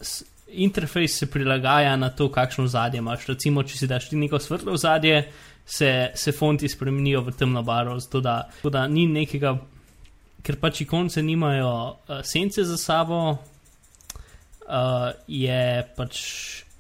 [0.49, 3.27] interfejs se prilagaja na to, kakšno zadje imaš.
[3.27, 5.25] Recimo, če si daš ti neko svetlo zadje,
[5.67, 9.57] se, se fonti spremenijo v temno barvo, zato da, tako da ni nekega,
[10.45, 15.65] ker pač ikonce nimajo uh, sence za sabo, uh, je
[15.97, 16.21] pač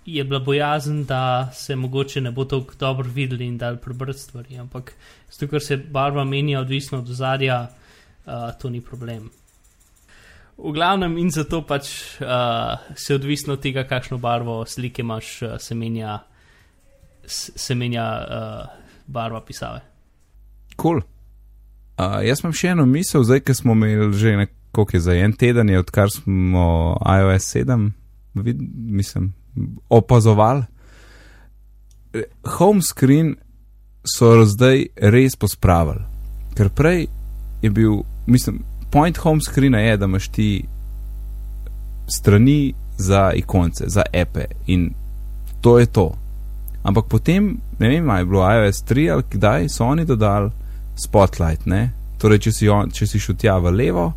[0.04, 4.58] je bila bojazen, da se mogoče ne bo tako dobro videli in dal prebrati stvari.
[4.60, 4.92] Ampak
[5.30, 7.70] zato, ker se barva menja odvisno od zadja,
[8.26, 9.30] uh, to ni problem.
[10.56, 11.88] V glavnem in zato pač
[12.22, 16.20] uh, se odvisno od tega, kakšno barvo slike imaš, uh, se menja,
[17.26, 19.82] se menja uh, barva pisave.
[20.80, 21.02] Cool.
[21.98, 25.32] Uh, jaz imam še eno misel, zdaj, ki smo imeli že nekako je za en
[25.32, 27.90] teden, je, odkar smo iOS 7,
[28.34, 29.32] vid, mislim,
[29.88, 30.64] opazovali.
[32.14, 32.22] Eh,
[32.58, 33.36] Home screen
[34.02, 36.02] so zdaj res pospravili,
[36.58, 37.06] ker prej
[37.62, 38.64] je bil, mislim,
[38.94, 40.64] point home screena je, da imaš ti
[42.06, 44.90] strani za ikonce, za epe in
[45.60, 46.12] to je to.
[46.82, 50.50] Ampak potem, ne vem, ali je bilo iOS 3 ali kdaj so oni dodali
[51.04, 51.66] spotlight.
[51.66, 51.90] Ne?
[52.18, 54.12] Torej, če si, on, če si šel tja v levo,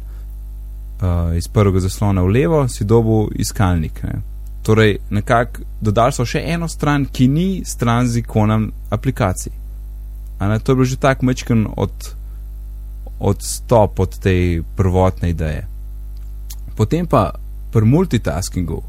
[1.01, 4.03] uh, iz prvega zaslona v levo, si dobil iskalnik.
[4.03, 4.21] Ne?
[4.63, 9.55] Torej, nekako dodali so še eno stran, ki ni stran z ikonom aplikacij.
[10.37, 12.13] A Ne, to je bilo že tako mečken od,
[13.19, 15.67] odstop od te prvotne ideje.
[16.75, 17.31] Potem pa
[17.71, 18.81] pri multitaskingu.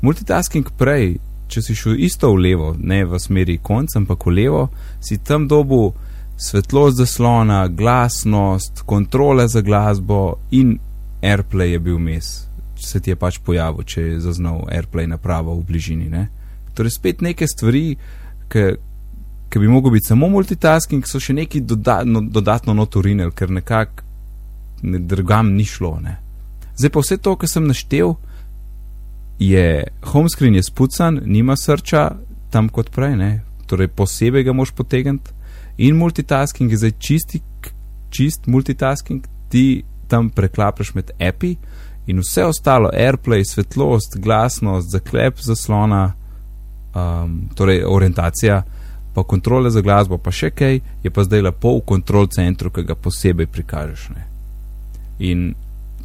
[0.00, 1.16] Multitasking prej,
[1.48, 4.68] če si šel isto v levo, ne v smeri konca, ampak v levo,
[5.00, 5.90] si tam dobil
[6.38, 10.78] svetlost zaslona, glasnost, kontrole za glasbo in
[11.22, 12.46] AirPlay je bil mes.
[12.78, 16.06] Se ti je pač pojavil, če je zaznal AirPlay napravo v bližini.
[16.06, 16.28] Ne?
[16.78, 17.96] Torej, spet neke stvari,
[18.48, 18.64] ki
[19.60, 24.04] bi mogel biti samo multitasking, so še neki doda, no, dodatno notorinili, ker nekako
[24.82, 25.96] ne, drugam ni šlo.
[26.04, 26.18] Ne?
[26.76, 28.14] Zdaj pa vse to, kar sem naštel,
[29.38, 32.10] je homescreen je spucan, nima srča
[32.50, 33.32] tam kot prej, ne?
[33.68, 35.34] torej posebej ga moš potegniti.
[35.78, 37.40] In multitasking je zdaj čisti,
[38.10, 41.54] čist multitasking, ti tam preklapaš med api
[42.08, 46.12] in vse ostalo, airplay, svetlost, glasnost, zaklep zaslona,
[46.94, 48.62] um, torej orientacija,
[49.18, 52.84] pa kontrole za glasbo, pa še kaj, je pa zdaj lepo v kontrol centru, ki
[52.86, 54.04] ga posebej prikažeš.
[54.14, 54.26] Ne?
[55.26, 55.40] In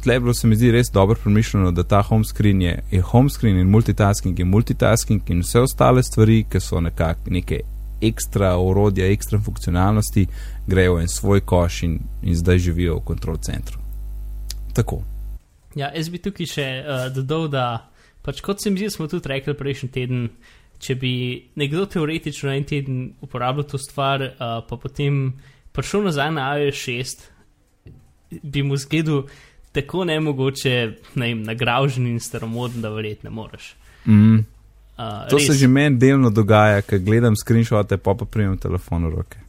[0.02, 3.30] tle bilo se mi zdi res dobro premišljeno, da ta home screen je, je home
[3.30, 7.60] screen in multitasking je multitasking in vse ostale stvari, ki so nekako neke
[8.02, 10.26] ekstra orodja, ekstra funkcionalnosti,
[10.66, 13.78] grejo en svoj koš in, in zdaj živijo v kontrol centru.
[14.74, 15.04] Tako.
[15.78, 17.64] Ja, jaz bi tukaj še uh, dodal, da
[18.26, 20.28] pač kot se mi zdi, smo tudi rekli prejšnji teden,
[20.78, 21.14] če bi
[21.54, 25.32] nekdo teoretično en teden uporabljal to stvar, uh, pa potem
[25.72, 27.24] prišel nazaj na iOS 6,
[28.42, 29.24] bi mu zgledal
[29.74, 30.74] tako nemogoče,
[31.14, 33.74] ne vem, nagražen in staromoden, da verjetno ne moreš.
[34.06, 34.44] Mm.
[34.94, 35.46] Uh, To res.
[35.46, 39.44] se že meni delno dogaja, ker gledam screenshote, pa pa primem telefon v roke.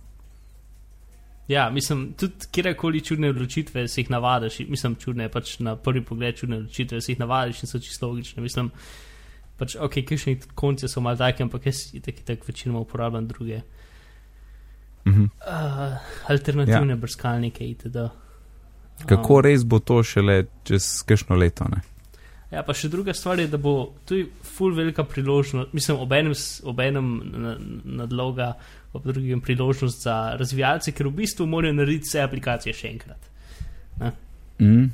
[1.48, 6.36] Ja, mislim, tudi kjerkoli čudne odločitve si jih navadiš, mislim, čudne, pač na prvi pogled
[6.36, 8.42] čudne odločitve si jih navadiš in so čisto logične.
[8.42, 8.72] Mislim,
[9.60, 13.62] pač, ok, kakšni konci so mal taki, ampak jaz tako tak večinoma uporabljam druge.
[15.06, 15.24] Mhm.
[15.24, 15.98] Uh,
[16.30, 16.98] alternativne ja.
[16.98, 18.08] brskalnike itd.
[19.06, 21.68] Kako res bo to šele čez kakšno leto?
[21.70, 21.84] Ne?
[22.54, 24.22] Ja, pa še druga stvar je, da bo tu
[24.56, 27.10] ful velika priložnost, mislim, ob enem, ob enem
[28.00, 28.54] nadloga,
[28.96, 33.32] ob drugem priložnost za razvijalce, ker v bistvu morajo narediti vse aplikacije še enkrat.
[34.62, 34.88] Mm.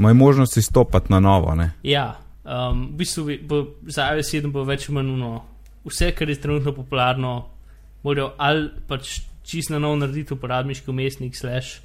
[0.00, 1.52] Moje možnosti stopati na novo.
[1.58, 1.72] Ne?
[1.84, 2.14] Ja,
[2.44, 5.32] um, v bistvu bo za iOS 7 bo več ali manj uno.
[5.84, 7.32] Vse, kar je trenutno popularno,
[8.02, 11.80] morajo ali pač čist na novo narediti uporabniški umestnik, slash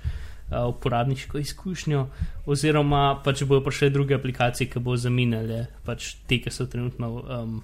[0.52, 2.08] uh, uporabniško izkušnjo,
[2.46, 7.58] oziroma pač bojo prišle druge aplikacije, ki bo zamenjale pač te, ki so trenutno um,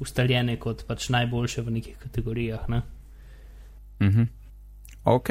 [0.00, 2.68] ustaljene kot pač najboljše v nekih kategorijah.
[2.68, 2.82] Ne?
[4.02, 4.32] Mhm.
[5.04, 5.30] Ok,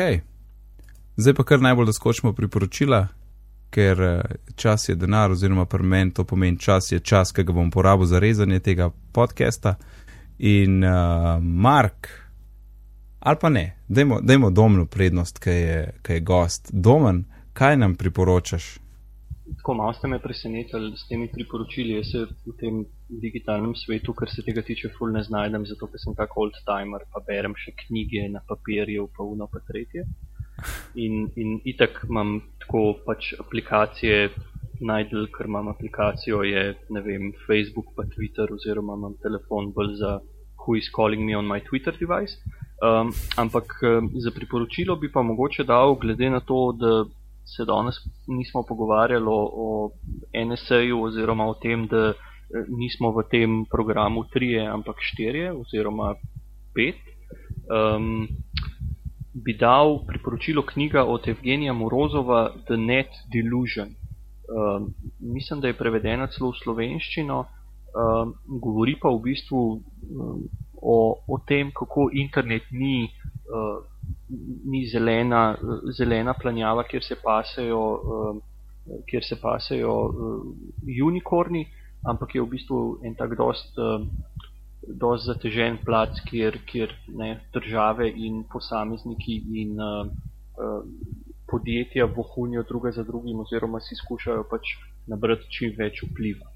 [1.18, 3.08] zdaj pa kar najbolj da skočimo priporočila,
[3.74, 4.22] ker eh,
[4.56, 8.06] čas je denar, oziroma pri meni to pomeni čas je čas, ki ga bom porabil
[8.06, 9.76] za rezanje tega podcasta.
[10.40, 12.10] In uh, Mark,
[13.20, 13.66] ali pa ne,
[14.22, 16.72] dajmo domno prednost, ki je, je gost.
[16.74, 18.74] Domen, kaj nam priporočaš?
[19.58, 21.94] Tako malo ste me presenetili s temi priporočili.
[21.94, 26.02] Jaz se v tem digitalnem svetu, kar se tega tiče, ful ne znajdem, zato ker
[26.02, 30.06] sem tako old timer, pa berem še knjige na papirju, pa uno pa tretje.
[30.96, 34.30] In, in itak imam tako pač aplikacije,
[34.84, 40.20] najdel, ker imam aplikacijo, je ne vem, Facebook pa Twitter, oziroma imam telefon bolj za
[40.64, 42.38] who is calling me on my Twitter device.
[42.84, 47.06] Um, ampak um, za priporočilo bi pa mogoče dal, glede na to, da
[47.46, 47.96] se danes
[48.28, 49.92] nismo pogovarjali o, o
[50.46, 56.16] NSA-ju oziroma o tem, da eh, nismo v tem programu trije, ampak štirje oziroma
[56.76, 57.00] pet.
[57.68, 58.28] Um,
[59.34, 63.88] bi dal priporočilo knjiga od Evgenija Morozova The Net Delusion.
[63.88, 70.44] Um, mislim, da je prevedena celo v slovenščino, um, govori pa v bistvu um,
[70.82, 73.08] o, o tem, kako internet ni
[73.50, 73.82] uh,
[74.66, 75.56] ni zelena,
[75.98, 77.82] zelena planjava, kjer se pasejo,
[78.16, 78.42] um,
[79.10, 80.54] kjer se pasejo um,
[81.08, 81.66] unikorni,
[82.10, 84.10] ampak je v bistvu en tak dost, um,
[84.88, 89.78] dost zatežen plac, kjer, kjer ne, države in posamezniki in
[91.50, 94.76] podjetja vohunijo druge za drugim oziroma si skušajo pač
[95.08, 96.50] nabrati čim več vpliva.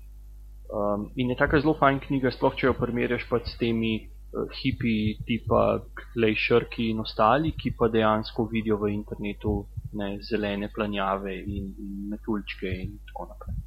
[0.68, 3.94] Um, in je taka zelo fajn knjiga, sploh če jo primerjaš pač s temi
[4.62, 5.80] hipi tipa
[6.14, 9.56] Klejšrki in ostali, ki pa dejansko vidijo v internetu
[9.94, 13.60] ne, zelene planjave in, in metuljčke in tako naprej.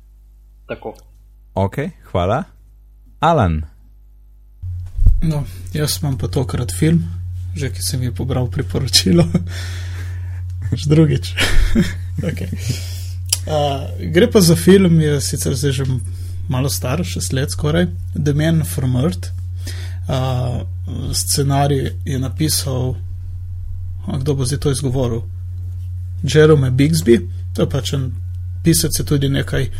[0.68, 0.94] Tako.
[1.54, 1.76] Ok,
[2.12, 2.42] hvala.
[3.20, 3.62] Alan.
[5.22, 7.04] No, jaz imam pa tokrat film,
[7.54, 9.26] že ki sem jih pobral priporočilo.
[10.70, 11.34] Že drugič.
[12.30, 12.48] okay.
[13.50, 15.84] uh, gre pa za film, je sicer zdaj že
[16.48, 19.34] malo star, šest let skoraj, The Man from Earth
[21.12, 22.94] scenarij je napisal,
[24.18, 25.22] kdo bo zdaj to izgovoril,
[26.22, 28.12] Jerome Bixby, to je pač en
[28.64, 29.70] pisec, je tudi nekaj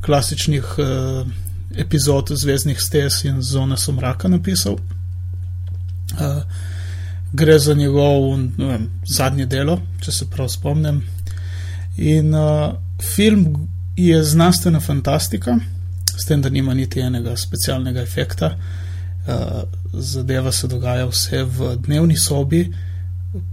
[0.00, 1.26] klasičnih uh,
[1.76, 4.72] epizod Zvezdnih stez in Zone Somraka napisal.
[4.72, 6.42] Uh,
[7.32, 11.02] gre za njegov vem, zadnje delo, če se prav spomnim.
[11.96, 12.74] In uh,
[13.14, 15.58] film je znanstvena fantastika,
[16.16, 18.56] s tem, da nima niti enega specialnega efekta.
[19.26, 19.62] Uh,
[19.92, 22.66] zadeva se dogaja vse v dnevni sobi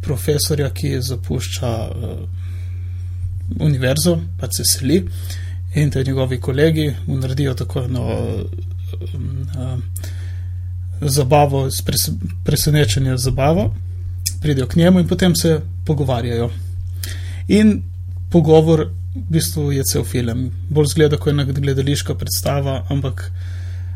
[0.02, 2.20] profesorja, ki zapušča uh,
[3.60, 5.04] univerzo, pa se seli
[5.76, 9.80] in te njegovi kolegi naredijo tako eno uh,
[11.02, 12.10] zabavo, pres,
[12.44, 13.74] presenečenje zabavo,
[14.42, 16.50] pridejo k njemu in potem se pogovarjajo.
[17.48, 17.82] In
[18.30, 20.52] pogovor v bistvu je cel film.
[20.70, 23.32] Bolj zgleda, kot ena gledališka predstava, ampak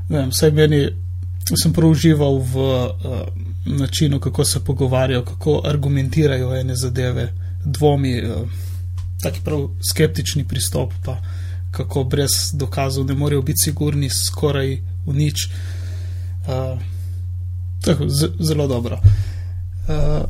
[0.10, 0.88] vem, vsaj meni
[1.60, 3.22] sem prav užival v uh,
[3.66, 7.34] načinu, kako se pogovarjajo, kako argumentirajo ene zadeve,
[7.66, 8.48] dvomi, uh,
[9.22, 11.18] taki prav skeptični pristop, pa
[11.74, 15.48] kako brez dokazov ne morejo biti sigurni skoraj v nič.
[16.48, 16.80] Uh,
[17.82, 18.08] tako,
[18.40, 19.00] zelo dobro.
[19.88, 20.24] Uh,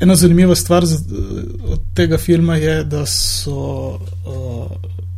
[0.00, 1.00] ena zanimiva stvar z,
[1.64, 4.70] od tega filma je, da so uh,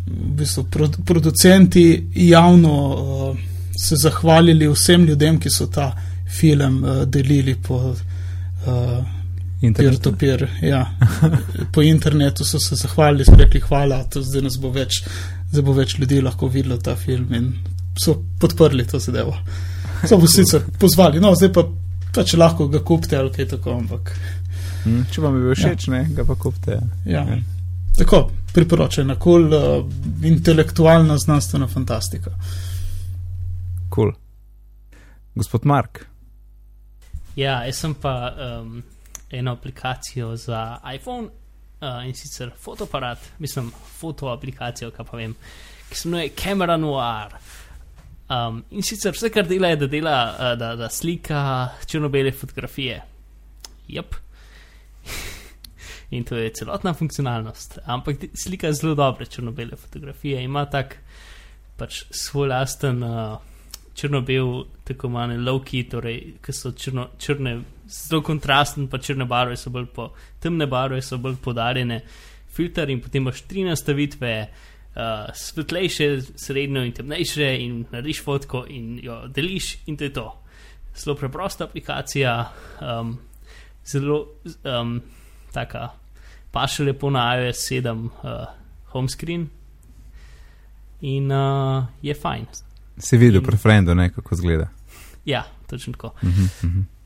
[0.06, 0.64] v bistvu
[1.04, 3.36] producenti javno uh,
[3.76, 5.92] se zahvalili vsem ljudem, ki so ta
[6.38, 9.04] film uh, delili po uh,
[9.60, 10.12] internetu.
[10.18, 10.86] Peer ja.
[11.72, 15.02] po internetu so se zahvalili, so rekli hvala, to zdaj nas bo več,
[15.50, 17.52] zdaj bo več ljudi lahko videlo ta film in
[17.98, 19.36] so podprli to zadevo.
[20.06, 21.64] So bo sicer pozvali, no zdaj pa,
[22.14, 24.12] pa če lahko ga kupite ali kaj tako, ampak.
[24.84, 25.94] Hmm, če vam je bil všeč, ja.
[25.96, 26.80] ne, ga pa kupite.
[27.06, 27.24] Ja.
[27.26, 27.40] Ja.
[27.98, 32.30] Tako, priporočena, kol cool, uh, intelektualna znanstvena fantastika.
[33.94, 34.12] Cool.
[35.34, 36.04] Gospod Mark.
[37.38, 38.78] Ja, jaz sem pa um,
[39.30, 41.28] eno aplikacijo za iPhone
[41.80, 43.70] uh, in sicer fotoaparat, mislim,
[44.00, 45.34] fotoaplikacijo, kaj pa vem,
[45.88, 47.34] ki se imenuje Camera Noir.
[48.28, 53.02] Um, in sicer vse, kar dela, je, da, dela, uh, da, da slika črno-bele fotografije.
[53.88, 54.14] Jep.
[56.14, 57.78] in to je celotna funkcionalnost.
[57.86, 60.98] Ampak slika zelo dobre črno-bele fotografije, ima tak
[61.76, 63.02] pač svoj lasten.
[63.02, 63.38] Uh,
[63.98, 67.56] črno-bel, tako imenovane low-key, torej, ki so črno, črne,
[67.88, 70.10] zelo kontrastne, pa črne barve so bolj po,
[70.40, 72.00] temne barve so bolj podarjene,
[72.54, 74.32] filter in potem imaš tri nastavitve,
[74.96, 80.26] uh, svetlejše, srednjo in temnejše, in narediš fotko in jo deliš, in to je to.
[80.98, 82.34] Zelo preprosta aplikacija,
[82.82, 83.18] um,
[83.86, 84.24] zelo,
[84.64, 84.98] um,
[85.54, 85.88] taka,
[86.52, 88.44] pa še lepo na iOS 7 uh,
[88.92, 89.46] home screen
[91.00, 92.46] in uh, je fajn.
[92.98, 94.68] Si videl In- preferendo, ne kako zgleda.
[95.24, 96.06] Ja, točno tako.
[96.22, 96.97] Uh -huh, uh -huh.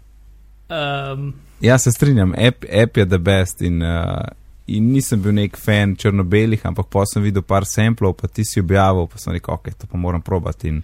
[0.72, 4.26] Um, Ja, se strinjam, app, app je the best in, uh,
[4.66, 8.58] in nisem bil nek fan črno-belih, ampak pa sem videl par samplov, pa ti si
[8.60, 10.80] objavil, pa sem rekel, ok, to pa moram probati in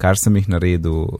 [0.00, 1.18] kar sem jih naredil,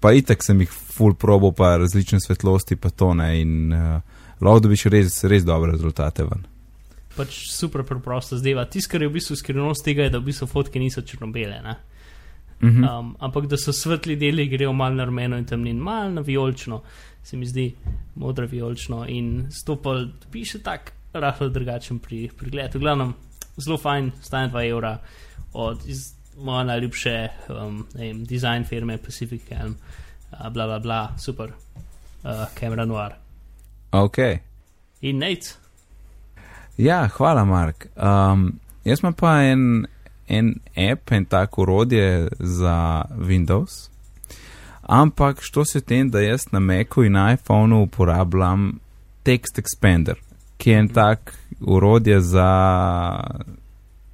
[0.00, 4.00] pa itek sem jih full probal, pa različne svetlosti, pa tone in uh,
[4.40, 6.48] lahko dobiš res, res dobre rezultate ven.
[7.16, 8.56] pač super preprosto zdaj.
[8.72, 11.60] Tisto, kar je v bistvu skrivnost tega, je, da v bistvu fotke niso črno-bele.
[11.60, 11.76] ne.
[12.62, 12.84] Mhm.
[12.84, 16.80] Um, ampak da so svetli deli, grejo malo na rumeno in temnin, malo na vijolično,
[17.22, 17.74] se mi zdi
[18.14, 22.74] modro vijolično in stopal piše tak rahlo drugačen pri, pregled.
[22.74, 23.14] V glavnem,
[23.56, 24.98] zelo fajn, stane 2 evra
[25.52, 29.76] od iz, moje najljubše um, vem, design firme Pacific Helm,
[30.32, 31.52] uh, bla bla bla, super,
[32.24, 33.12] uh, Camera Noir.
[33.92, 34.18] Ok.
[35.00, 35.62] In Nate,
[36.76, 37.86] Ja, hvala, Mark.
[37.96, 39.86] Um, jaz imam pa en,
[40.26, 40.54] en
[40.90, 43.91] app, en tak urodje za Windows.
[44.82, 48.78] Ampak što se tem, da jaz na Macu in iPhonu uporabljam
[49.22, 50.14] Text Expander,
[50.56, 52.50] ki je en tak urodje za,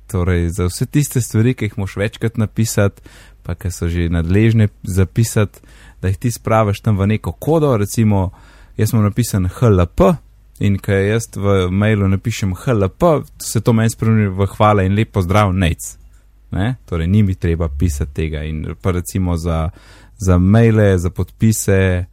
[0.07, 3.03] torej, za vse tiste stvari, ki jih moš večkrat napisati,
[3.43, 5.61] pa ki so že nadležne zapisati,
[6.03, 7.77] da jih ti spraviš tam v neko kodo.
[7.77, 8.31] Recimo,
[8.77, 10.01] jaz sem napisan HLP,
[10.59, 13.03] In ko jaz v mailu napišem HLP,
[13.39, 15.95] se to meni spremeni v hvala in lepo zdrav, nec.
[16.51, 16.75] Ne?
[16.89, 18.43] Torej, ni mi treba pisati tega.
[18.43, 19.69] In pa recimo za,
[20.19, 22.07] za maile, za podpise,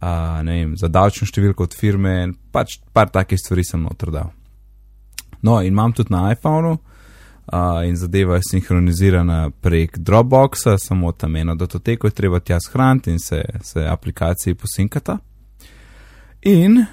[0.00, 2.14] a, ne vem, za davčno številko od firme,
[2.52, 4.30] pač par takih stvari sem noter dal.
[5.42, 6.78] No, in imam tudi na iPhonu.
[7.48, 13.10] Uh, in zadeva je sinhronizirana prek Dropboxa, samo tam eno datoteko je treba tja shraniti
[13.10, 15.16] in se, se aplikaciji posinkata.
[16.42, 16.84] In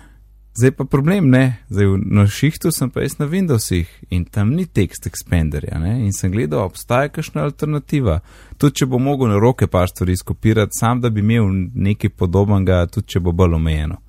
[0.58, 4.66] Zdaj pa problem, ne, zdaj na šihtu sem pa jaz na Windowsih in tam ni
[4.66, 8.22] tekst expanderja, ne, in sem gledal, obstaja kakšna alternativa.
[8.58, 12.86] Tudi če bo mogel na roke par stvari skopirati, sam da bi imel nekaj podobnega,
[12.88, 14.00] tudi če bo bolj omejeno.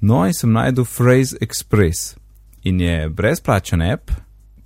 [0.00, 2.18] No, in sem najdel Phrase Express
[2.68, 4.12] in je brezplačen app,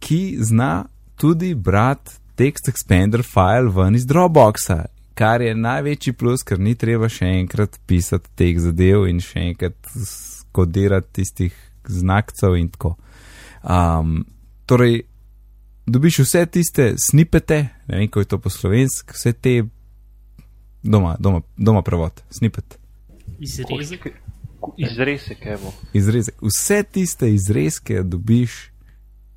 [0.02, 4.84] ki zna tudi brati tekst expander file ven iz Dropboxa.
[5.14, 9.94] Kar je največji plus, ker ni treba še enkrat pisati teh zadev in še enkrat
[10.56, 11.54] kodirati tistih
[11.88, 12.94] znakcev in tako.
[13.62, 14.24] Um,
[14.66, 15.02] torej,
[15.86, 19.54] dobiš vse tiste snipete, ne vem, kako je to po slovenski, vse te
[20.82, 22.78] doma, doma, doma prevod, snipet,
[23.38, 24.08] izrezek.
[24.76, 25.72] Izresek, evo.
[25.92, 26.34] izrezek.
[26.42, 28.70] Vse tiste izrezke dobiš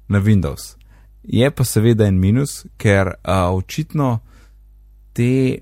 [0.07, 0.75] na Windows.
[1.23, 4.19] Je pa seveda en minus, ker uh, očitno
[5.13, 5.59] te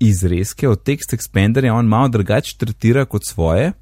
[0.00, 3.72] izrezke od tekst expanderja on malo drugače tretira kot svoje.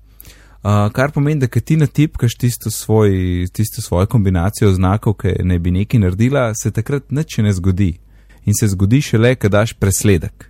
[0.63, 5.59] Uh, kar pomeni, da ko ti natipkaš tisto, svoj, tisto svojo kombinacijo znakov, ki ne
[5.59, 7.93] bi nekaj naredila, se takrat nič ne zgodi.
[8.45, 10.49] In se zgodi šele, ko daš presledek.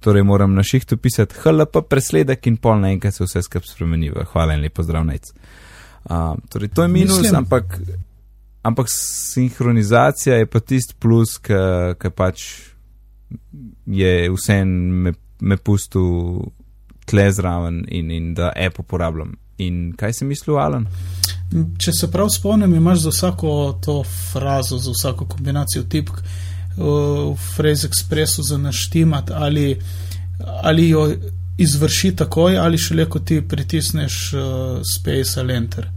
[0.00, 4.10] Torej moram na šihtu pisati HLP presledek in pol naenkrat se vse skupaj spremeni.
[4.32, 5.30] Hvala in lepo zdrav nec.
[6.04, 7.78] Uh, torej to je minus, Mislim- ampak,
[8.62, 12.42] ampak sinhronizacija je pa tisti plus, ki pač
[13.86, 16.50] je vse me, me pustil
[17.08, 19.36] tle zraven in, in da app uporabljam.
[19.58, 20.86] In kaj si mislil, Alan?
[21.80, 23.50] Če se prav spomnim, imaš za vsako
[23.84, 26.84] to frazo, za vsako kombinacijo tipk uh,
[27.32, 29.80] v Phrase Expressu za naštimati ali,
[30.62, 31.08] ali jo
[31.58, 34.42] izvrši takoj ali šele ko ti pritisneš uh,
[34.98, 35.88] Space ali Enter.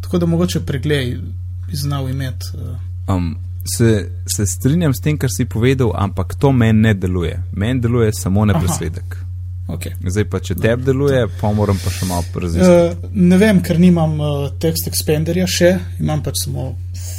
[0.00, 1.16] Tako da mogoče preglej,
[1.66, 2.46] bi znal imeti.
[2.54, 3.36] Uh, Um,
[3.76, 7.42] se, se strinjam s tem, kar si povedal, ampak to meni ne deluje.
[7.52, 8.66] Meni deluje samo na Aha.
[9.74, 9.92] Okay.
[10.06, 13.06] Zdaj pa, če tebi deluje, pa moram pa še malo raziskati.
[13.06, 16.72] Uh, ne vem, ker nimam uh, tekst expanderja še, imam pač samo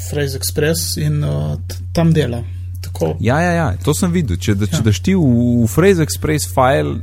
[0.10, 1.56] Phrase Express in uh,
[1.96, 2.42] tam dela.
[2.82, 4.38] Tako, Ja, ja, ja, to sem videl.
[4.42, 4.86] Če, da, če Ja.
[4.90, 5.22] daš ti v,
[5.64, 7.00] v Phrase Express file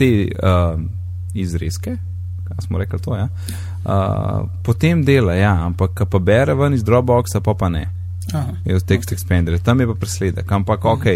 [0.00, 0.80] te uh,
[1.36, 1.98] izrezke,
[2.48, 3.28] kaj smo rekli to, ja,
[3.84, 7.84] uh, potem dela, ja, ampak pa bere ven iz Dropboxa, pa pa ne.
[8.32, 11.06] aha, Je v text expander, tam je pa presledek, ampak ok,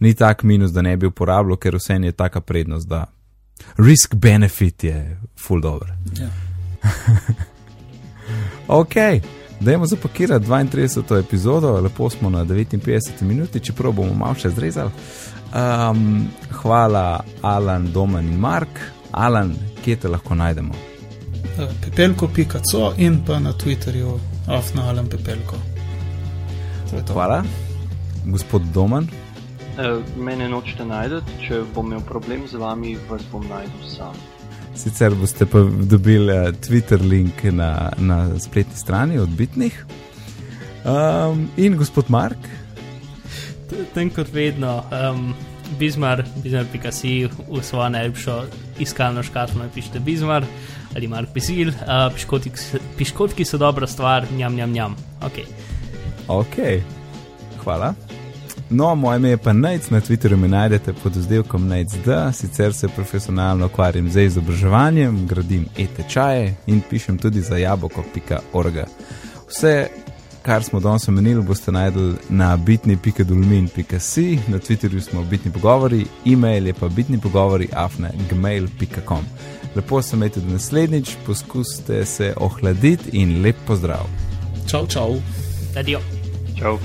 [0.00, 3.06] ni tak minus, da ne bi uporabljal, ker vse je taka prednost, da
[3.76, 5.88] risk benefit je full dobro.
[6.20, 6.28] ja.
[8.68, 8.94] Ok,
[9.60, 11.20] dajmo zapakirati 32.
[11.20, 14.90] epizodo, lepo smo na 59 minuti, čeprav bomo malo še zrezali.
[15.48, 18.68] Um, hvala, Alan, Domen in Mark.
[19.12, 20.74] Alan, kje te lahko najdemo?
[21.56, 25.56] Uh, Pepelko.co in pa na Twitterju afnalem pepelko.
[26.90, 27.12] To to.
[27.12, 27.42] Hvala,
[28.26, 29.08] gospod Domen.
[29.78, 34.16] E, mene nočete najdete, če bom imel problem z vami, vas bom najdel sam.
[34.78, 39.76] Sicer boste pa dobili uh, Twitter link na, na spletni strani od Bitnih.
[40.82, 42.50] Um, in gospod Mark.
[43.94, 45.30] Tem kot vedno, um,
[45.78, 48.36] Bizmar, Bizmar.si v svojo najljubšo
[48.82, 50.46] iskalno škatlo napišete Bizmar
[50.96, 52.50] ali Mark Pisil, uh, piškotki,
[52.98, 54.96] piškotki so dobra stvar, njam, njam, njam.
[55.22, 55.42] Ok.
[56.28, 56.56] Ok,
[57.62, 58.07] hvala.
[58.70, 62.88] No, moje ime je pa Najc, na Twitterju me najdete pod oddelkom Najc.d, sicer se
[62.88, 68.74] profesionalno ukvarjam z izobraževanjem, gradim e-tečaje in pišem tudi za jaboko.org.
[69.48, 69.88] Vse,
[70.42, 76.74] kar smo danes omenili, boste najdel na bitni.dolmin.si, na Twitterju smo bitni pogovori, e-mail je
[76.74, 79.24] pa bitni pogovori afne.gmail.com.
[79.76, 84.06] Lepo se imejte do naslednjič, poskusite se ohladiti in lep pozdrav.
[84.66, 85.14] Čau, čau.
[85.76, 86.00] Adijo.
[86.58, 86.78] Čau.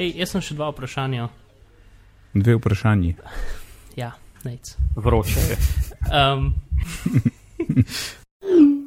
[0.00, 1.26] Ej, jaz sem še dva vprašanja.
[2.32, 3.10] Dve vprašanji.
[4.00, 4.14] Ja,
[4.48, 4.72] nec.
[4.96, 5.58] Vroče je.
[6.08, 6.54] Um,